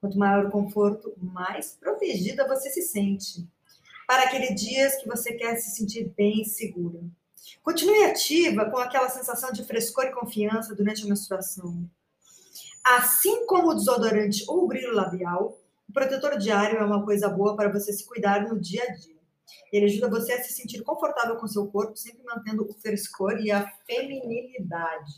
[0.00, 3.48] Quanto maior o conforto, mais protegida você se sente.
[4.04, 7.00] Para aqueles dias que você quer se sentir bem segura.
[7.62, 11.88] Continue ativa com aquela sensação de frescor e confiança durante a menstruação.
[12.84, 17.56] Assim como o desodorante ou o brilho labial, o protetor diário é uma coisa boa
[17.56, 19.14] para você se cuidar no dia a dia.
[19.72, 23.50] Ele ajuda você a se sentir confortável com seu corpo, sempre mantendo o frescor e
[23.50, 25.12] a feminilidade.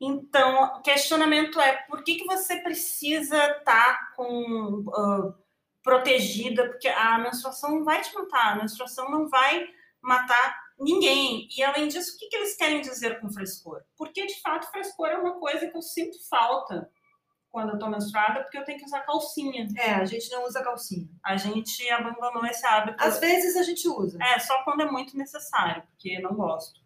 [0.00, 5.34] Então, o questionamento é por que, que você precisa estar tá com uh,
[5.82, 6.68] protegida?
[6.68, 9.68] Porque a menstruação não vai te matar, a menstruação não vai
[10.00, 11.48] matar ninguém.
[11.56, 13.82] E além disso, o que, que eles querem dizer com frescor?
[13.96, 16.90] Porque de fato, frescor é uma coisa que eu sinto falta
[17.50, 19.66] quando eu tô menstruada, porque eu tenho que usar calcinha.
[19.76, 21.08] É, a gente não usa calcinha.
[21.24, 23.02] A gente abandonou esse hábito.
[23.02, 24.18] Às vezes a gente usa.
[24.22, 26.80] É, só quando é muito necessário, porque eu não gosto.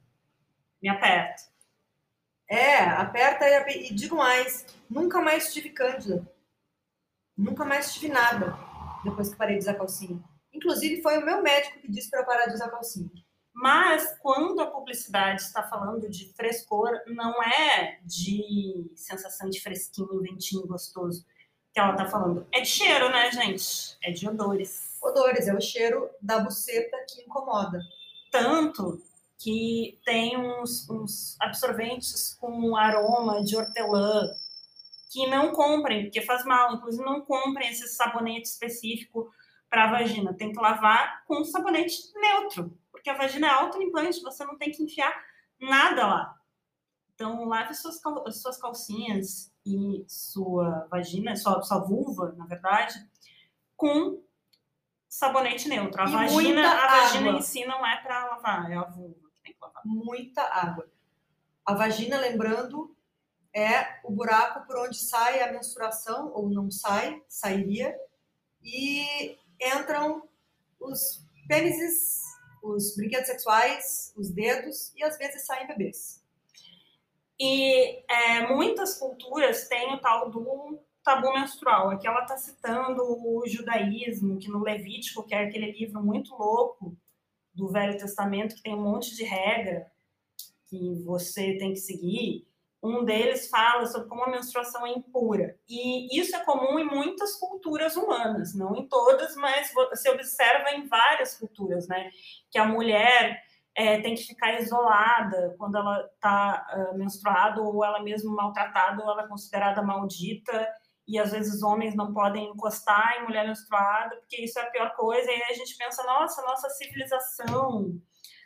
[0.80, 1.42] Me aperta.
[2.48, 6.26] É, aperta e, e digo mais, nunca mais tive cândida.
[7.36, 8.56] Nunca mais tive nada
[9.04, 10.22] depois que parei de usar calcinha.
[10.52, 13.10] Inclusive, foi o meu médico que disse para parar de usar calcinha.
[13.54, 20.66] Mas quando a publicidade está falando de frescor, não é de sensação de fresquinho, ventinho
[20.66, 21.24] gostoso
[21.72, 22.46] que ela está falando.
[22.50, 23.96] É de cheiro, né, gente?
[24.02, 24.98] É de odores.
[25.02, 27.80] Odores, é o cheiro da buceta que incomoda.
[28.30, 29.02] Tanto
[29.38, 34.30] que tem uns, uns absorventes com aroma de hortelã
[35.10, 36.74] que não comprem, porque faz mal.
[36.74, 39.30] Inclusive, não comprem esse sabonete específico
[39.68, 40.32] para a vagina.
[40.32, 44.84] Tem que lavar com sabonete neutro porque a vagina é autolimpante, você não tem que
[44.84, 45.12] enfiar
[45.60, 46.40] nada lá.
[47.14, 52.94] Então, lave suas, cal suas calcinhas e sua vagina, sua, sua vulva, na verdade,
[53.76, 54.22] com
[55.08, 56.00] sabonete neutro.
[56.00, 59.52] A, vagina, a vagina em si não é para lavar, é a vulva que tem
[59.52, 59.82] que lavar.
[59.84, 60.88] Muita água.
[61.66, 62.96] A vagina, lembrando,
[63.52, 67.98] é o buraco por onde sai a menstruação, ou não sai, sairia,
[68.62, 70.28] e entram
[70.78, 72.21] os pênises
[72.62, 76.22] os brinquedos sexuais, os dedos e às vezes saem bebês.
[77.38, 81.90] E é, muitas culturas têm o tal do tabu menstrual.
[81.90, 86.96] Aqui ela está citando o judaísmo, que no Levítico, que é aquele livro muito louco
[87.52, 89.90] do Velho Testamento, que tem um monte de regra
[90.66, 92.46] que você tem que seguir,
[92.82, 95.56] um deles fala sobre como a menstruação é impura.
[95.68, 100.88] E isso é comum em muitas culturas humanas, não em todas, mas você observa em
[100.88, 102.10] várias culturas, né?
[102.50, 103.40] Que a mulher
[103.74, 109.02] é, tem que ficar isolada quando ela está uh, ah, menstruada, ou ela mesmo maltratada,
[109.02, 110.68] ou ela é considerada maldita.
[111.06, 114.94] E às vezes homens não podem encostar em mulher menstruada, porque isso é a pior
[114.96, 115.30] coisa.
[115.30, 117.92] E aí a gente pensa, nossa, nossa civilização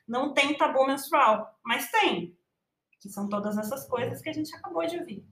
[0.07, 1.59] não tem tabu menstrual.
[1.65, 2.37] Mas tem,
[3.01, 5.25] que são todas essas coisas que a gente acabou de ouvir.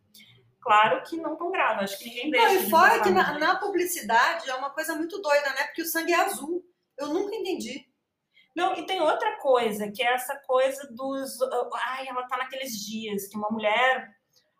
[0.60, 2.46] Claro que não tão grave, acho que ninguém deixa.
[2.46, 5.64] Não, e fora que na, na, publicidade é uma coisa muito doida, né?
[5.64, 6.64] Porque o sangue é azul.
[6.98, 7.86] Eu nunca entendi.
[8.56, 11.38] Não, e tem outra coisa, que é essa coisa dos.
[11.86, 14.08] Ai, ela tá naqueles dias que uma mulher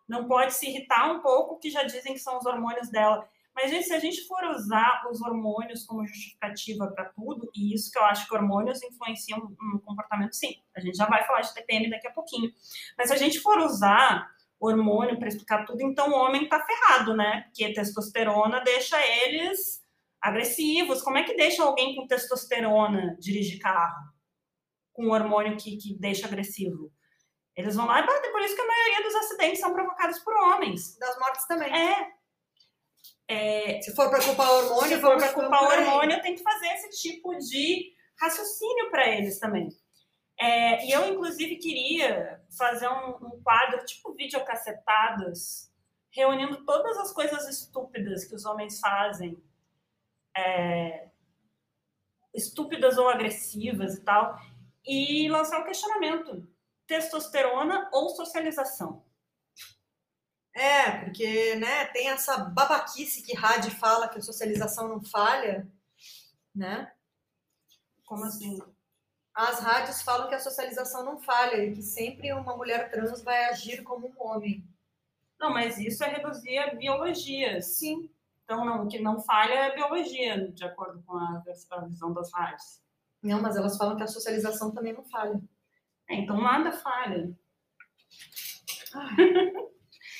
[0.07, 3.27] não pode se irritar um pouco, que já dizem que são os hormônios dela.
[3.55, 7.89] Mas, gente, se a gente for usar os hormônios como justificativa para tudo, e isso
[7.89, 10.61] que eu acho que hormônios influenciam no comportamento, sim.
[10.75, 12.51] A gente já vai falar de TPM daqui a pouquinho.
[12.97, 17.15] Mas se a gente for usar hormônio para explicar tudo, então o homem tá ferrado,
[17.15, 17.43] né?
[17.43, 19.81] Porque testosterona deixa eles
[20.21, 21.01] agressivos.
[21.01, 24.11] Como é que deixa alguém com testosterona dirigir carro?
[24.91, 26.91] Com um hormônio que, que deixa agressivo?
[27.55, 28.31] Eles vão lá e batem.
[28.33, 30.97] Por isso que a maioria dos acidentes são provocados por homens.
[30.97, 31.73] Das mortes também.
[31.73, 32.15] É.
[33.27, 36.67] É, se for para culpar o hormônio, se for para culpar hormônio, tem que fazer
[36.67, 39.69] esse tipo de raciocínio para eles também.
[40.39, 45.71] É, e eu, inclusive, queria fazer um, um quadro tipo videocacetadas,
[46.11, 49.41] reunindo todas as coisas estúpidas que os homens fazem,
[50.35, 51.07] é,
[52.33, 54.37] estúpidas ou agressivas e tal,
[54.85, 56.47] e lançar um questionamento.
[56.85, 59.04] testosterona ou socialização?
[60.55, 65.69] É, porque né, tem essa babaquice que Had fala que a socialização não falha,
[66.55, 66.93] né?
[68.05, 68.61] Como assim?
[69.33, 73.49] As rádios falam que a socialização não falha e que sempre uma mulher trans vai
[73.49, 74.65] agir como um homem.
[75.37, 77.61] Não, mas isso é reduzir a biologia.
[77.61, 78.09] Sim.
[78.45, 82.13] Então, não, o que não falha é a biologia, de acordo com a, a visão
[82.13, 82.79] das rádios.
[83.21, 85.41] Não, mas elas falam que a socialização também não falha.
[86.09, 87.37] É, então nada falha.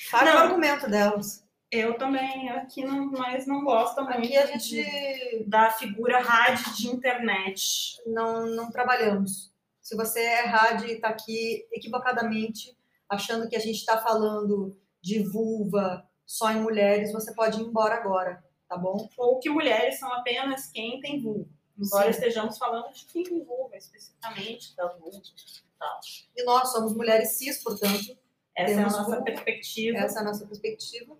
[0.09, 1.43] Falha o argumento delas.
[1.71, 6.73] Eu também, aqui não, nós não gosta muito Aqui a gente de- da figura rádio
[6.75, 7.97] de internet.
[8.05, 9.51] não, não trabalhamos.
[9.81, 12.77] Se você é rádio e está aqui equivocadamente,
[13.09, 17.95] achando que a gente está falando de vulva só em mulheres, você pode ir embora
[17.95, 19.07] agora, tá bom?
[19.17, 21.49] Ou que mulheres são apenas quem tem vulva.
[21.77, 22.09] Embora Sim.
[22.19, 25.17] estejamos falando de quem tem vulva, especificamente da vulva.
[25.17, 25.99] e tal.
[26.37, 28.17] E nós somos mulheres cis, portanto,
[28.55, 29.97] Essa Temos é a nossa perspectiva.
[29.97, 31.17] essa é a nossa perspectiva.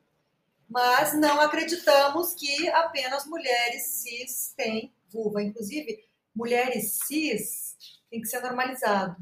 [0.70, 5.44] Mas não acreditamos que apenas mulheres cis têm vulva.
[5.44, 7.76] Inclusive, mulheres cis
[8.10, 9.18] tem que ser normalizado.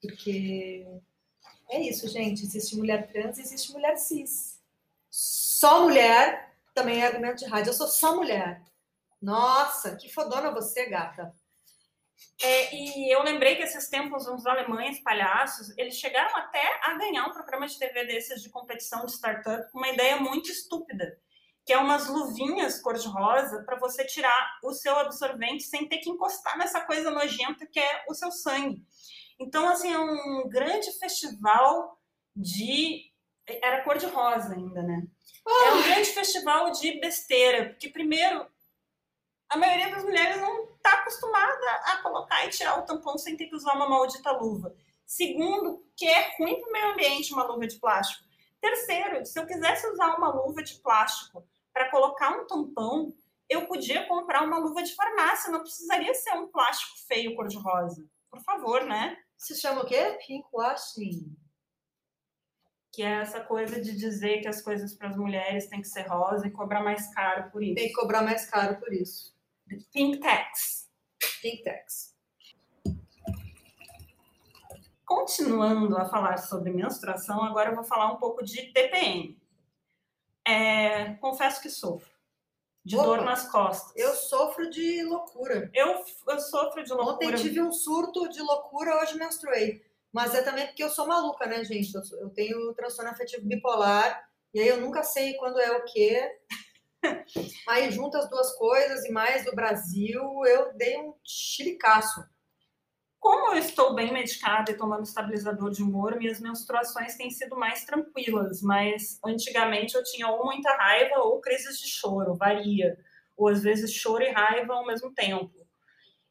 [0.00, 0.86] Porque
[1.68, 2.44] é isso, gente.
[2.44, 4.60] Existe mulher trans, existe mulher cis.
[5.10, 7.70] Só mulher também é argumento de rádio.
[7.70, 8.62] Eu sou só mulher.
[9.20, 11.34] Nossa, que fodona você, gata.
[12.42, 17.26] É, e eu lembrei que esses tempos uns alemães palhaços, eles chegaram até a ganhar
[17.26, 21.18] um programa de TV desses de competição de startup com uma ideia muito estúpida,
[21.64, 26.58] que é umas luvinhas cor-de-rosa para você tirar o seu absorvente sem ter que encostar
[26.58, 28.84] nessa coisa nojenta que é o seu sangue.
[29.38, 32.00] Então, assim, é um grande festival
[32.34, 33.10] de.
[33.46, 35.06] Era cor-de-rosa ainda, né?
[35.46, 38.46] É um grande festival de besteira, porque, primeiro,
[39.48, 43.46] a maioria das mulheres não está acostumada a colocar e tirar o tampão sem ter
[43.46, 44.74] que usar uma maldita luva.
[45.04, 48.24] Segundo, que é ruim para o meio ambiente uma luva de plástico.
[48.60, 53.12] Terceiro, se eu quisesse usar uma luva de plástico para colocar um tampão,
[53.48, 58.04] eu podia comprar uma luva de farmácia, não precisaria ser um plástico feio cor-de-rosa.
[58.30, 59.16] Por favor, né?
[59.36, 60.18] Se chama o quê?
[60.26, 61.36] Pinkwashing.
[62.92, 66.08] Que é essa coisa de dizer que as coisas para as mulheres têm que ser
[66.08, 67.74] rosa e cobrar mais caro por isso.
[67.74, 69.35] Tem que cobrar mais caro por isso.
[69.92, 70.88] Pink tax.
[71.42, 72.14] Pink tax.
[75.04, 79.40] Continuando a falar sobre menstruação, agora eu vou falar um pouco de TPM.
[80.46, 82.10] É, confesso que sofro.
[82.84, 83.04] De Opa.
[83.04, 83.92] dor nas costas.
[83.96, 85.70] Eu sofro de loucura.
[85.74, 87.14] eu, eu sofro de loucura.
[87.14, 89.84] Ontem tive um surto de loucura, hoje menstruei.
[90.12, 91.92] Mas é também porque eu sou maluca, né, gente?
[91.94, 96.38] Eu, eu tenho transtorno afetivo bipolar, e aí eu nunca sei quando é o quê.
[97.68, 102.24] Aí junta as duas coisas e mais do Brasil, eu dei um chilicaço.
[103.18, 107.84] Como eu estou bem medicada e tomando estabilizador de humor, minhas menstruações têm sido mais
[107.84, 112.96] tranquilas, mas antigamente eu tinha ou muita raiva ou crises de choro, varia.
[113.36, 115.66] Ou às vezes choro e raiva ao mesmo tempo.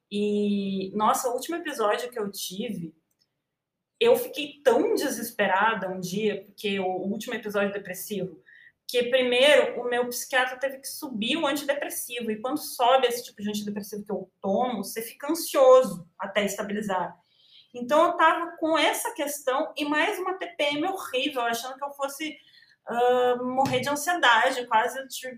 [0.10, 2.96] E, nossa, o último episódio que eu tive,
[4.00, 8.42] eu fiquei tão desesperada um dia, porque o último episódio depressivo,
[8.88, 13.42] que primeiro o meu psiquiatra teve que subir o antidepressivo, e quando sobe esse tipo
[13.42, 17.18] de antidepressivo que eu tomo, você fica ansioso até estabilizar.
[17.74, 22.38] Então eu tava com essa questão e mais uma TPM horrível, achando que eu fosse
[22.88, 25.36] ah, morrer de ansiedade, quase tipo,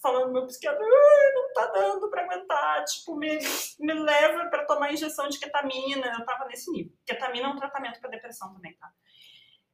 [0.00, 3.38] falando meu psiquiatra, "Ai, não tá dando para aguentar, tipo, me,
[3.80, 6.12] me leva para tomar injeção de ketamina.
[6.18, 6.92] Eu tava nesse nível.
[7.06, 8.90] Ketamina é um tratamento para depressão também, tá?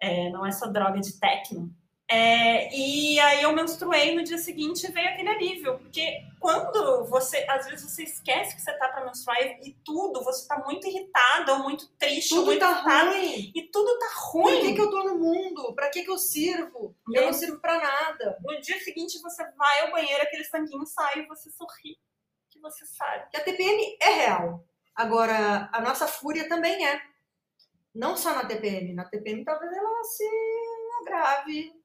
[0.00, 1.74] É, não é só droga de tecno.
[2.10, 7.44] É, e aí eu menstruei no dia seguinte e veio aquele alívio, porque quando você,
[7.50, 11.52] às vezes você esquece que você tá para menstruar e, tudo, você tá muito irritada
[11.52, 13.52] ou muito triste, ou Tudo muito tá irritada, ruim.
[13.54, 14.60] e tudo tá Por ruim.
[14.62, 15.74] que, que eu tô no mundo?
[15.74, 16.96] Pra que, que eu sirvo?
[17.12, 18.38] Eu não sirvo pra nada.
[18.42, 21.98] No dia seguinte você vai ao banheiro, aquele sanguinho sai e você sorri,
[22.50, 23.28] que você sabe.
[23.30, 24.64] Que a TPM é real.
[24.96, 27.02] Agora, a nossa fúria também é.
[27.94, 28.94] Não só na TPM.
[28.94, 30.24] Na TPM talvez ela se
[31.02, 31.77] agrave.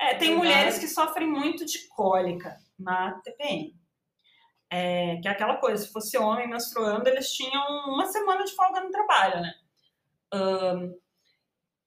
[0.00, 3.78] É, tem mulheres que sofrem muito de cólica na TPM.
[4.72, 8.80] É, que é aquela coisa, se fosse homem menstruando, eles tinham uma semana de folga
[8.80, 9.54] no trabalho, né?
[10.32, 10.94] Ahn,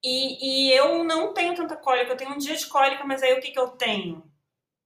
[0.03, 3.34] e, e eu não tenho tanta cólica, eu tenho um dia de cólica, mas aí
[3.34, 4.24] o que, que eu tenho?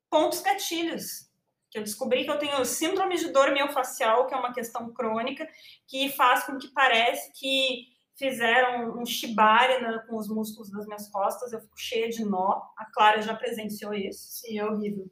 [0.10, 1.28] Pontos gatilhos.
[1.70, 5.50] Que eu descobri que eu tenho síndrome de dor miofascial, que é uma questão crônica,
[5.88, 7.88] que faz com que parece que
[8.18, 12.62] fizeram um shibari na- com os músculos das minhas costas, eu fico cheia de nó.
[12.78, 14.40] A Clara já presenciou isso.
[14.42, 15.10] Sim, é horrível.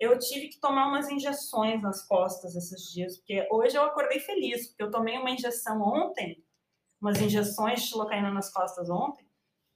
[0.00, 4.68] Eu tive que tomar umas injeções nas costas esses dias, porque hoje eu acordei feliz,
[4.68, 6.44] porque eu tomei uma injeção ontem
[7.00, 9.24] umas injeções de xilocaína nas costas ontem,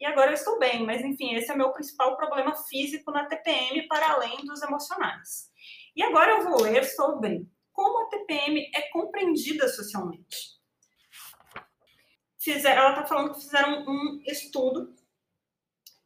[0.01, 3.27] e agora eu estou bem, mas enfim, esse é o meu principal problema físico na
[3.27, 5.49] TPM, para além dos emocionais.
[5.95, 10.61] E agora eu vou ler sobre como a TPM é compreendida socialmente.
[12.43, 14.93] Fizeram, ela está falando que fizeram um estudo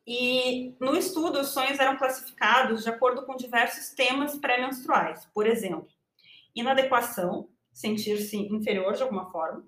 [0.07, 5.25] e no estudo os sonhos eram classificados de acordo com diversos temas pré-menstruais.
[5.33, 5.89] Por exemplo,
[6.55, 9.65] inadequação, sentir-se inferior de alguma forma,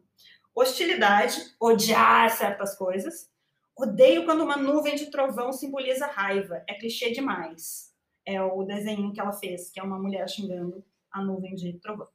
[0.54, 3.30] hostilidade, odiar certas coisas,
[3.74, 7.94] odeio quando uma nuvem de trovão simboliza raiva, é clichê demais.
[8.26, 12.08] É o desenho que ela fez, que é uma mulher xingando a nuvem de trovão.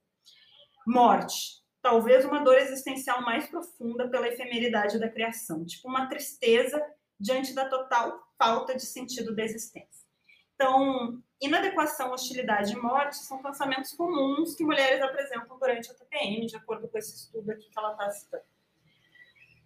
[0.85, 6.81] Morte, talvez uma dor existencial mais profunda pela efemeridade da criação, tipo uma tristeza
[7.19, 10.07] diante da total falta de sentido da existência.
[10.55, 16.55] Então, inadequação, hostilidade e morte são pensamentos comuns que mulheres apresentam durante a TPM, de
[16.55, 18.43] acordo com esse estudo aqui que ela está citando.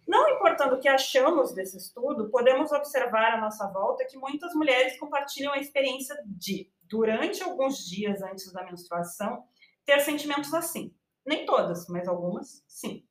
[0.04, 4.98] Não importando o que achamos desse estudo, podemos observar à nossa volta que muitas mulheres
[4.98, 9.44] compartilham a experiência de, durante alguns dias antes da menstruação,
[9.84, 10.92] ter sentimentos assim.
[11.28, 13.06] Nem todas, mas algumas, sim.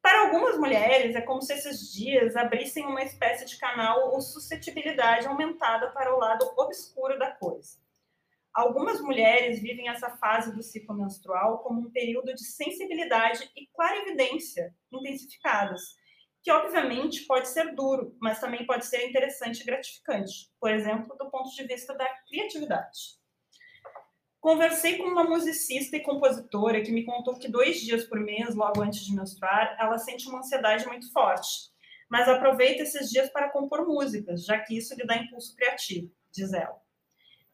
[0.00, 5.26] Para algumas mulheres, é como se esses dias abrissem uma espécie de canal ou suscetibilidade
[5.26, 7.76] aumentada para o lado obscuro da coisa.
[8.54, 14.72] Algumas mulheres vivem essa fase do ciclo menstrual como um período de sensibilidade e clarividência
[14.92, 15.96] intensificadas,
[16.44, 21.28] que obviamente pode ser duro, mas também pode ser interessante e gratificante, por exemplo, do
[21.32, 23.19] ponto de vista da criatividade.
[24.40, 28.80] Conversei com uma musicista e compositora que me contou que dois dias por mês, logo
[28.80, 31.70] antes de menstruar, ela sente uma ansiedade muito forte,
[32.08, 36.54] mas aproveita esses dias para compor músicas, já que isso lhe dá impulso criativo, diz
[36.54, 36.80] ela.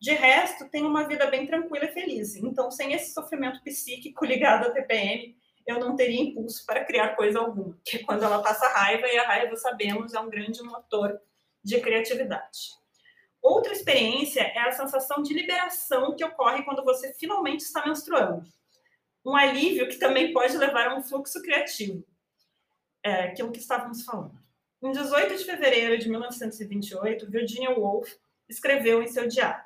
[0.00, 4.66] De resto, tem uma vida bem tranquila e feliz, então sem esse sofrimento psíquico ligado
[4.66, 9.08] à TPM, eu não teria impulso para criar coisa alguma, porque quando ela passa raiva,
[9.08, 11.20] e a raiva, sabemos, é um grande motor
[11.64, 12.76] de criatividade.
[13.46, 18.42] Outra experiência é a sensação de liberação que ocorre quando você finalmente está menstruando.
[19.24, 22.04] Um alívio que também pode levar a um fluxo criativo.
[23.04, 24.36] É aquilo que estávamos falando.
[24.82, 28.16] Em 18 de fevereiro de 1928, Virginia Woolf
[28.48, 29.64] escreveu em seu diário: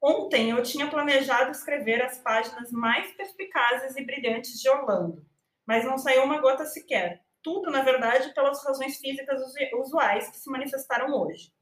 [0.00, 5.22] Ontem eu tinha planejado escrever as páginas mais perspicazes e brilhantes de Orlando,
[5.66, 7.26] mas não saiu uma gota sequer.
[7.42, 9.38] Tudo, na verdade, pelas razões físicas
[9.74, 11.52] usuais que se manifestaram hoje.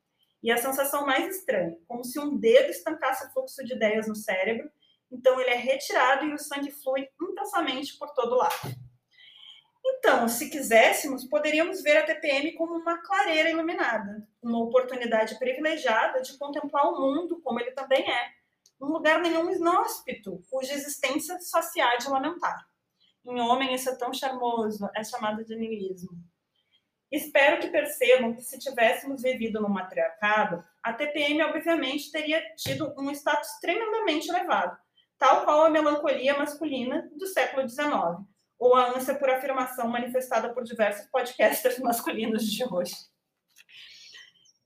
[0.43, 4.16] E a sensação mais estranha, como se um dedo estancasse o fluxo de ideias no
[4.16, 4.70] cérebro,
[5.11, 8.74] então ele é retirado e o sangue flui intensamente por todo lado.
[9.84, 16.36] Então, se quiséssemos, poderíamos ver a TPM como uma clareira iluminada, uma oportunidade privilegiada de
[16.38, 18.30] contemplar o mundo como ele também é,
[18.80, 22.66] um lugar nenhum inóspito, cuja existência só se há de lamentar.
[23.24, 26.11] Em homem, isso é tão charmoso, é chamado de niilismo.
[27.13, 33.11] Espero que percebam que se tivéssemos vivido no matriarcado, a TPM obviamente teria tido um
[33.11, 34.75] status tremendamente elevado,
[35.19, 37.93] tal qual a melancolia masculina do século XIX,
[38.59, 42.95] ou a ânsia por afirmação manifestada por diversos podcasters masculinos de hoje.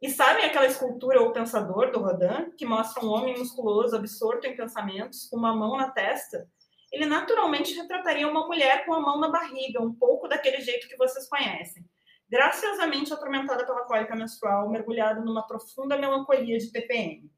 [0.01, 4.55] E sabem aquela escultura ou pensador do Rodin, que mostra um homem musculoso absorto em
[4.55, 6.49] pensamentos, com uma mão na testa?
[6.93, 10.97] Ele naturalmente retrataria uma mulher com a mão na barriga, um pouco daquele jeito que
[10.97, 11.85] vocês conhecem
[12.29, 17.31] graciosamente atormentada pela cólica menstrual, mergulhada numa profunda melancolia de TPM.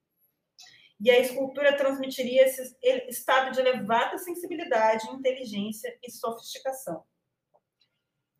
[1.01, 2.76] E a escultura transmitiria esse
[3.09, 7.05] estado de elevada sensibilidade, inteligência e sofisticação.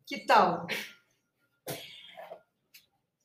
[0.05, 0.67] Que tal?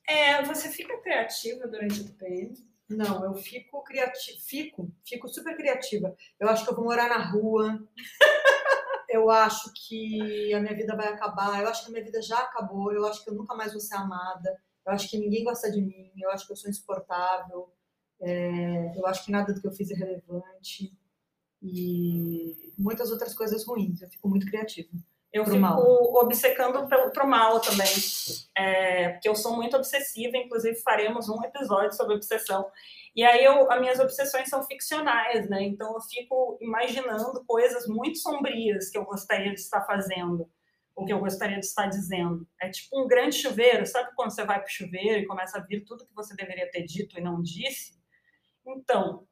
[0.07, 2.55] É, você fica criativa durante o TPM?
[2.89, 6.15] Não, eu fico criativa, fico, fico super criativa.
[6.39, 7.83] Eu acho que eu vou morar na rua.
[9.15, 12.39] eu acho que a minha vida vai acabar, eu acho que a minha vida já
[12.39, 15.71] acabou, eu acho que eu nunca mais vou ser amada, eu acho que ninguém gosta
[15.71, 17.73] de mim, eu acho que eu sou insuportável,
[18.21, 20.97] é, eu acho que nada do que eu fiz é relevante
[21.63, 24.03] e muitas outras coisas ruins.
[24.03, 24.91] Eu fico muito criativa.
[25.35, 25.83] Eu fico mal.
[26.15, 27.93] obcecando pelo, pro mal também,
[28.57, 32.71] é, porque eu sou muito obsessiva, inclusive faremos um episódio sobre obsessão.
[33.17, 35.65] E aí eu, as minhas obsessões são ficcionais, né?
[35.65, 40.49] Então eu fico imaginando coisas muito sombrias que eu gostaria de estar fazendo,
[40.95, 42.47] ou que eu gostaria de estar dizendo.
[42.63, 45.63] É tipo um grande chuveiro, sabe quando você vai para o chuveiro e começa a
[45.63, 47.99] vir tudo que você deveria ter dito e não disse?
[48.65, 49.27] Então,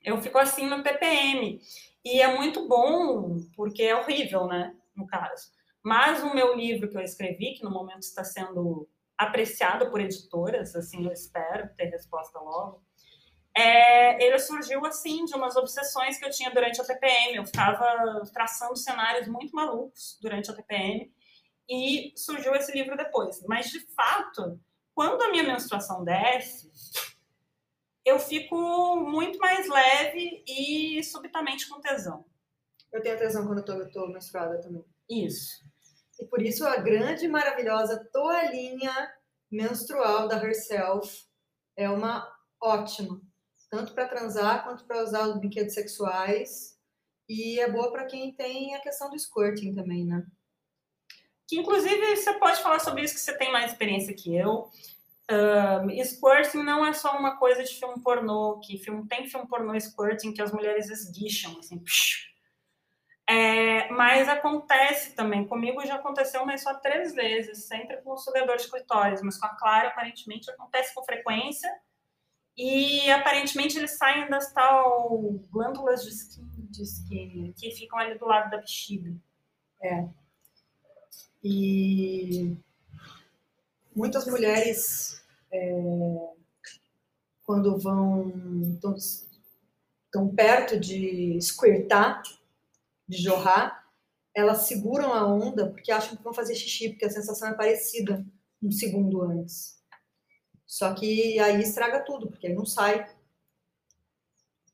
[0.00, 1.58] eu fico assim no TPM.
[2.04, 4.76] E é muito bom, porque é horrível, né?
[4.94, 5.50] No caso.
[5.82, 10.74] Mas o meu livro que eu escrevi, que no momento está sendo apreciado por editoras,
[10.74, 12.82] assim eu espero ter resposta logo,
[13.56, 17.36] é, ele surgiu assim de umas obsessões que eu tinha durante a TPM.
[17.36, 21.12] Eu ficava traçando cenários muito malucos durante a TPM
[21.68, 23.40] e surgiu esse livro depois.
[23.46, 24.60] Mas, de fato,
[24.92, 26.70] quando a minha menstruação desce,
[28.04, 32.24] eu fico muito mais leve e subitamente com tesão.
[32.94, 34.84] Eu tenho tesão quando eu tô menstruada também.
[35.10, 35.64] Isso.
[36.20, 39.12] E por isso a grande, maravilhosa toalhinha
[39.50, 41.24] menstrual da Herself
[41.76, 42.32] é uma
[42.62, 43.20] ótima.
[43.68, 46.78] Tanto para transar quanto para usar os brinquedos sexuais.
[47.28, 50.24] E é boa para quem tem a questão do squirting também, né?
[51.48, 54.70] Que inclusive você pode falar sobre isso que você tem mais experiência que eu.
[55.28, 59.78] Um, squirting não é só uma coisa de filme pornô, que filme, tem filme pornô
[59.80, 62.33] squirting que as mulheres esguicham, assim, psh,
[63.96, 68.68] mas acontece também, comigo já aconteceu, mas só três vezes, sempre com o sugador de
[68.68, 71.70] clitóris, mas com a Clara aparentemente acontece com frequência,
[72.56, 75.18] e aparentemente eles saem das tal
[75.50, 79.12] glândulas de skin, de skin que ficam ali do lado da bexiga.
[79.82, 80.06] É.
[81.42, 82.56] E
[83.94, 85.22] muitas mulheres,
[85.52, 86.28] é,
[87.44, 88.32] quando vão,
[90.06, 92.22] estão perto de squirtar,
[93.06, 93.83] de jorrar,
[94.34, 98.26] elas seguram a onda porque acham que vão fazer xixi, porque a sensação é parecida
[98.62, 99.78] um segundo antes.
[100.66, 103.08] Só que aí estraga tudo, porque aí não sai.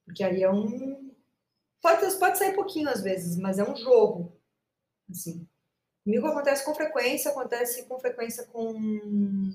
[0.04, 1.14] Porque aí é um.
[1.82, 4.40] Pode, pode sair pouquinho às vezes, mas é um jogo.
[5.10, 5.46] Assim.
[6.04, 9.52] Comigo acontece com frequência, acontece com frequência com,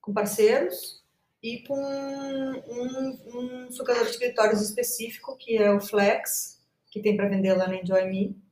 [0.00, 1.04] com parceiros
[1.42, 6.60] e com um, um sucador de escritórios específico, que é o Flex,
[6.90, 8.49] que tem para vender lá na Enjoy Me.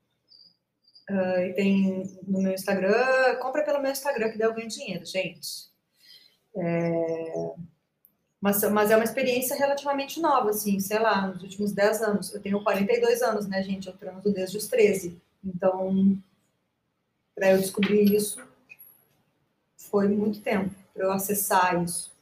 [1.10, 5.68] Uh, e tem no meu Instagram, compra pelo meu Instagram que dá algum dinheiro, gente.
[6.54, 7.54] É...
[8.40, 12.34] Mas, mas é uma experiência relativamente nova, assim, sei lá, nos últimos 10 anos.
[12.34, 13.88] Eu tenho 42 anos, né, gente?
[13.88, 15.20] Eu transo desde os 13.
[15.44, 16.16] Então,
[17.34, 18.40] para eu descobrir isso,
[19.76, 22.12] foi muito tempo para eu acessar isso.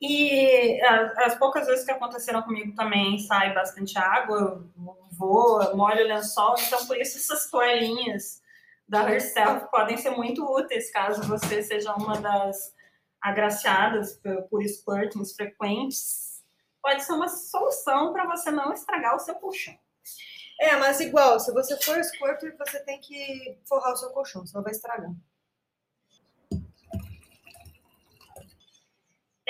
[0.00, 0.80] E
[1.18, 4.66] as, poucas vezes que aconteceram comigo também sai bastante água,
[5.12, 8.40] voa, molho o lençol, então por isso essas toalhinhas
[8.88, 12.74] da Herself podem ser muito úteis caso você seja uma das
[13.20, 16.42] agraciadas por, por squirtings frequentes.
[16.82, 19.78] Pode ser uma solução para você não estragar o seu colchão.
[20.58, 24.62] É, mas igual, se você for squirter, você tem que forrar o seu colchão, senão
[24.62, 25.10] vai estragar.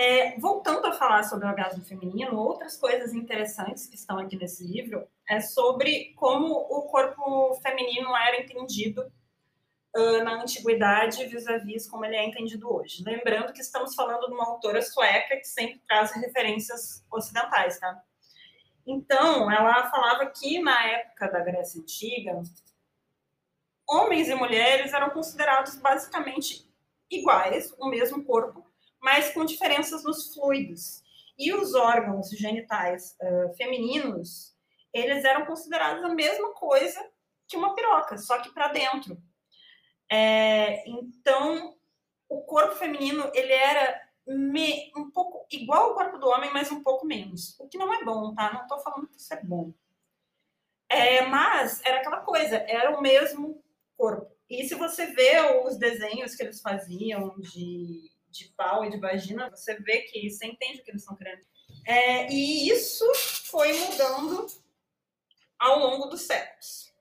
[0.03, 4.67] É, voltando a falar sobre o orgasmo feminino, outras coisas interessantes que estão aqui nesse
[4.67, 9.13] livro é sobre como o corpo feminino era entendido
[9.95, 13.05] uh, na antiguidade vis-à-vis como ele é entendido hoje.
[13.05, 18.03] Lembrando que estamos falando de uma autora sueca que sempre traz referências ocidentais, tá?
[18.87, 22.41] Então, ela falava que na época da Grécia Antiga,
[23.87, 26.67] homens e mulheres eram considerados basicamente
[27.11, 28.70] iguais, o mesmo corpo,
[29.03, 31.03] mas com diferenças nos fluidos.
[31.39, 34.55] E os órgãos genitais uh, femininos,
[34.93, 37.01] eles eram considerados a mesma coisa
[37.49, 39.21] que uma piroca, só que para dentro.
[40.11, 41.77] É, então,
[42.29, 46.83] o corpo feminino, ele era me, um pouco igual ao corpo do homem, mas um
[46.83, 47.59] pouco menos.
[47.59, 48.53] O que não é bom, tá?
[48.53, 49.73] Não estou falando que isso é bom.
[50.89, 53.63] É, mas era aquela coisa, era o mesmo
[53.97, 54.31] corpo.
[54.49, 59.51] E se você vê os desenhos que eles faziam de de pau e de vagina,
[59.51, 61.43] você vê que você entende o que eles estão querendo.
[61.87, 63.05] É, e isso
[63.45, 64.47] foi mudando
[65.59, 66.93] ao longo dos séculos.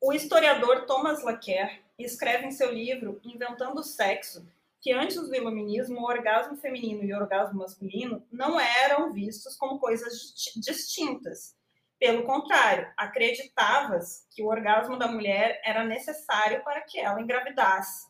[0.00, 4.46] O historiador Thomas Laquer escreve em seu livro Inventando o Sexo
[4.80, 9.78] que antes do iluminismo, o orgasmo feminino e o orgasmo masculino não eram vistos como
[9.78, 11.54] coisas distintas.
[11.98, 18.09] Pelo contrário, acreditavas que o orgasmo da mulher era necessário para que ela engravidasse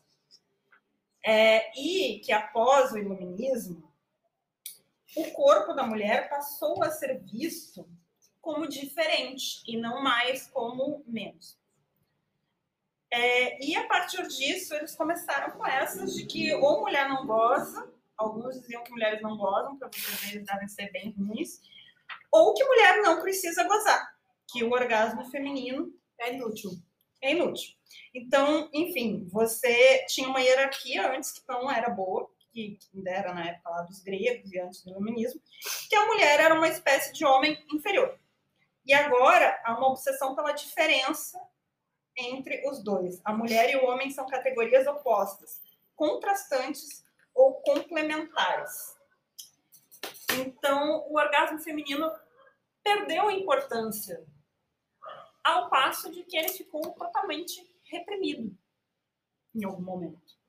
[1.23, 3.91] é, e que após o iluminismo,
[5.15, 7.87] o corpo da mulher passou a ser visto
[8.41, 11.59] como diferente e não mais como menos.
[13.11, 17.93] É, e a partir disso, eles começaram com essas de que ou mulher não goza,
[18.17, 21.59] alguns diziam que mulheres não gozam, para vocês verem, devem ser bem ruins,
[22.31, 24.15] ou que mulher não precisa gozar,
[24.47, 26.71] que o orgasmo feminino é inútil.
[27.21, 27.73] É inútil.
[28.13, 33.69] Então, enfim, você tinha uma hierarquia antes que não era boa, que era na época
[33.69, 35.41] lá dos gregos e antes do iluminismo,
[35.89, 38.19] que a mulher era uma espécie de homem inferior.
[38.85, 41.39] E agora há uma obsessão pela diferença
[42.17, 43.21] entre os dois.
[43.23, 45.61] A mulher e o homem são categorias opostas,
[45.95, 48.95] contrastantes ou complementares.
[50.33, 52.11] Então, o orgasmo feminino
[52.83, 54.25] perdeu importância,
[55.43, 58.55] ao passo de que ele ficou totalmente reprimido.
[59.53, 60.39] em algum momento.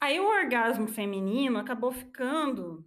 [0.00, 2.84] Aí o orgasmo feminino acabou ficando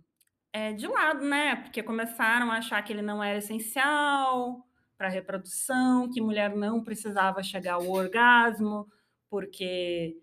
[0.53, 1.57] é, de lado, né?
[1.57, 4.65] Porque começaram a achar que ele não era essencial
[4.97, 8.87] para a reprodução, que mulher não precisava chegar ao orgasmo,
[9.29, 10.17] porque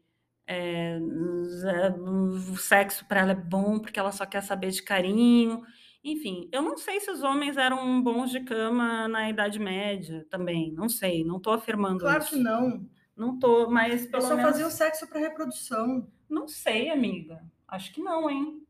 [0.46, 5.62] é, o sexo para ela é bom, porque ela só quer saber de carinho.
[6.03, 10.72] Enfim, eu não sei se os homens eram bons de cama na Idade Média também.
[10.72, 12.30] Não sei, não estou afirmando claro isso.
[12.30, 12.88] que não.
[13.16, 14.51] Não tô, mas pelo Eu só menos...
[14.53, 16.09] fazia o sexo para reprodução.
[16.30, 17.42] Não sei, amiga.
[17.66, 18.62] Acho que não, hein?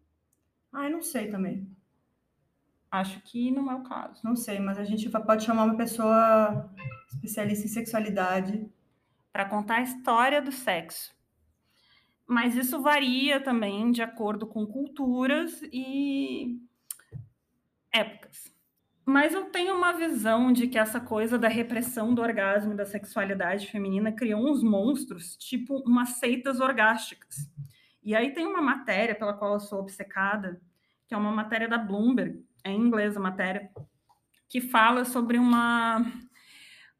[0.72, 1.68] Ai, não sei também.
[2.90, 4.20] Acho que não é o caso.
[4.24, 6.72] Não sei, mas a gente pode chamar uma pessoa
[7.12, 8.66] especialista em sexualidade.
[9.30, 11.14] Para contar a história do sexo.
[12.26, 16.58] Mas isso varia também de acordo com culturas e
[17.92, 18.52] épocas.
[19.04, 22.84] Mas eu tenho uma visão de que essa coisa da repressão do orgasmo e da
[22.84, 27.50] sexualidade feminina criou uns monstros, tipo umas seitas orgásticas.
[28.02, 30.60] E aí tem uma matéria pela qual eu sou obcecada,
[31.06, 33.70] que é uma matéria da Bloomberg, é em inglês a matéria,
[34.46, 36.04] que fala sobre uma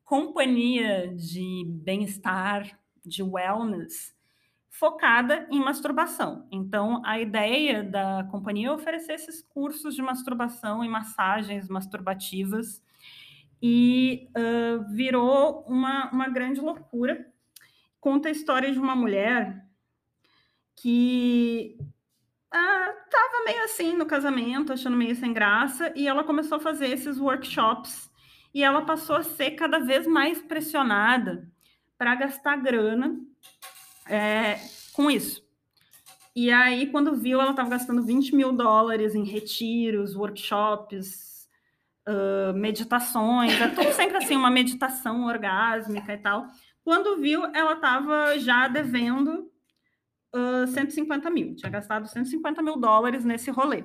[0.03, 4.15] companhia de bem-estar, de wellness,
[4.71, 6.47] focada em masturbação.
[6.51, 12.83] Então, a ideia da companhia é oferecer esses cursos de masturbação e massagens masturbativas
[13.61, 17.27] e uh, virou uma, uma grande loucura.
[18.01, 19.67] Conta a história de uma mulher
[20.77, 21.77] que
[22.47, 26.89] estava uh, meio assim no casamento, achando meio sem graça, e ela começou a fazer
[26.89, 28.09] esses workshops
[28.55, 31.51] e ela passou a ser cada vez mais pressionada
[31.99, 33.19] para gastar grana
[34.09, 34.61] é,
[34.93, 35.47] com isso.
[36.35, 41.49] E aí, quando viu, ela estava gastando 20 mil dólares em retiros, workshops,
[42.09, 46.47] uh, meditações, é tudo sempre assim, uma meditação orgásmica e tal.
[46.85, 49.51] Quando viu, ela estava já devendo
[50.35, 53.85] uh, 150 mil, tinha gastado 150 mil dólares nesse rolê.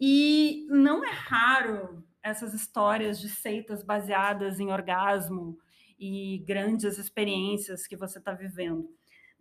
[0.00, 5.58] E não é raro essas histórias de seitas baseadas em orgasmo
[5.98, 8.88] e grandes experiências que você está vivendo.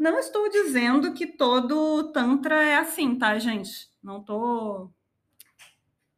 [0.01, 3.87] Não estou dizendo que todo Tantra é assim, tá, gente?
[4.01, 4.91] Não estou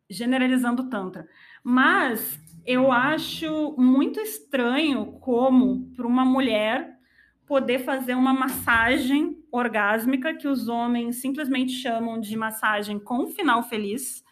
[0.10, 1.28] generalizando Tantra.
[1.62, 6.98] Mas eu acho muito estranho como, para uma mulher,
[7.46, 14.24] poder fazer uma massagem orgásmica, que os homens simplesmente chamam de massagem com final feliz,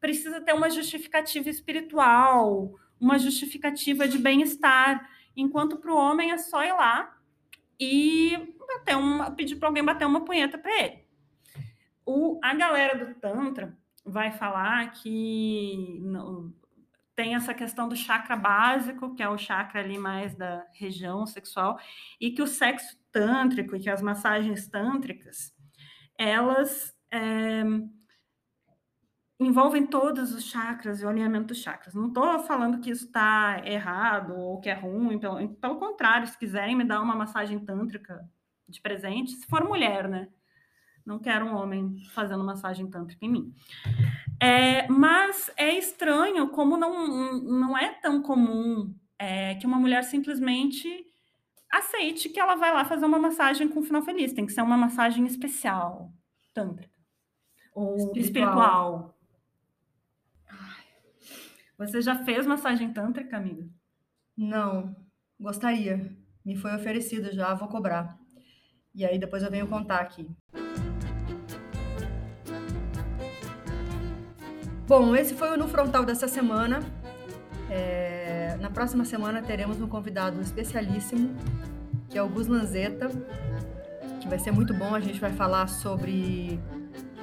[0.00, 6.64] precisa ter uma justificativa espiritual, uma justificativa de bem-estar, enquanto para o homem é só
[6.64, 7.14] ir lá
[7.78, 11.04] e bater uma, pedir para alguém bater uma punheta para ele.
[12.04, 16.52] O, a galera do Tantra vai falar que não,
[17.16, 21.80] tem essa questão do chakra básico, que é o chakra ali mais da região sexual,
[22.20, 25.54] e que o sexo tântrico e que as massagens tântricas,
[26.18, 27.64] elas é,
[29.40, 31.94] envolvem todos os chakras e o alinhamento dos chakras.
[31.94, 36.38] Não estou falando que isso está errado ou que é ruim, pelo, pelo contrário, se
[36.38, 38.28] quiserem me dar uma massagem tântrica
[38.68, 40.28] de presente, se for mulher, né?
[41.04, 43.54] Não quero um homem fazendo massagem tântrica em mim.
[44.40, 51.06] É, mas é estranho como não, não é tão comum é, que uma mulher simplesmente
[51.72, 54.32] aceite que ela vai lá fazer uma massagem com final feliz.
[54.32, 56.12] Tem que ser uma massagem especial,
[56.52, 56.98] tântrica.
[57.72, 58.18] Ou espiritual.
[58.18, 59.16] espiritual.
[61.78, 63.68] Você já fez massagem tântrica, amiga?
[64.36, 64.96] Não,
[65.38, 66.16] gostaria.
[66.44, 68.18] Me foi oferecido já, vou cobrar.
[68.96, 70.26] E aí depois eu venho contar aqui.
[74.88, 76.80] Bom, esse foi o No Frontal dessa semana.
[77.68, 78.56] É...
[78.58, 81.36] Na próxima semana teremos um convidado especialíssimo,
[82.08, 83.10] que é o Gus Lanzetta,
[84.18, 84.94] que vai ser muito bom.
[84.94, 86.58] A gente vai falar sobre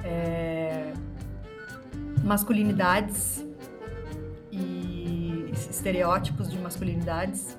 [0.04, 0.92] é...
[2.22, 3.44] masculinidades
[4.52, 7.58] e estereótipos de masculinidades.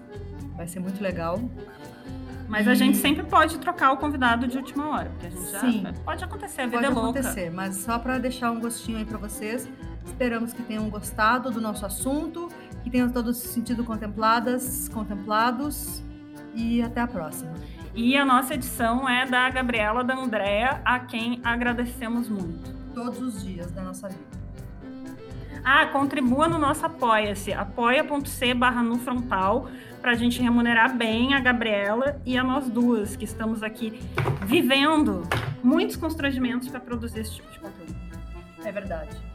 [0.55, 1.37] Vai ser muito legal.
[2.47, 2.69] Mas e...
[2.69, 5.83] a gente sempre pode trocar o convidado de última hora, porque a gente já Sim,
[6.03, 7.19] pode acontecer, a vida pode é louca.
[7.19, 9.67] acontecer, mas só para deixar um gostinho aí para vocês,
[10.05, 12.49] esperamos que tenham gostado do nosso assunto,
[12.83, 16.03] que tenham todos se sentido contempladas, contemplados
[16.53, 17.53] e até a próxima.
[17.93, 22.73] E a nossa edição é da Gabriela da Andréa, a quem agradecemos muito.
[22.93, 24.44] Todos os dias da nossa vida.
[25.67, 29.67] Ah, contribua no nosso Apoia-se, apoia.c barra no frontal,
[29.99, 33.99] para a gente remunerar bem a Gabriela e a nós duas, que estamos aqui
[34.43, 35.23] vivendo
[35.63, 37.95] muitos constrangimentos para produzir esse tipo de conteúdo.
[38.63, 39.34] É verdade.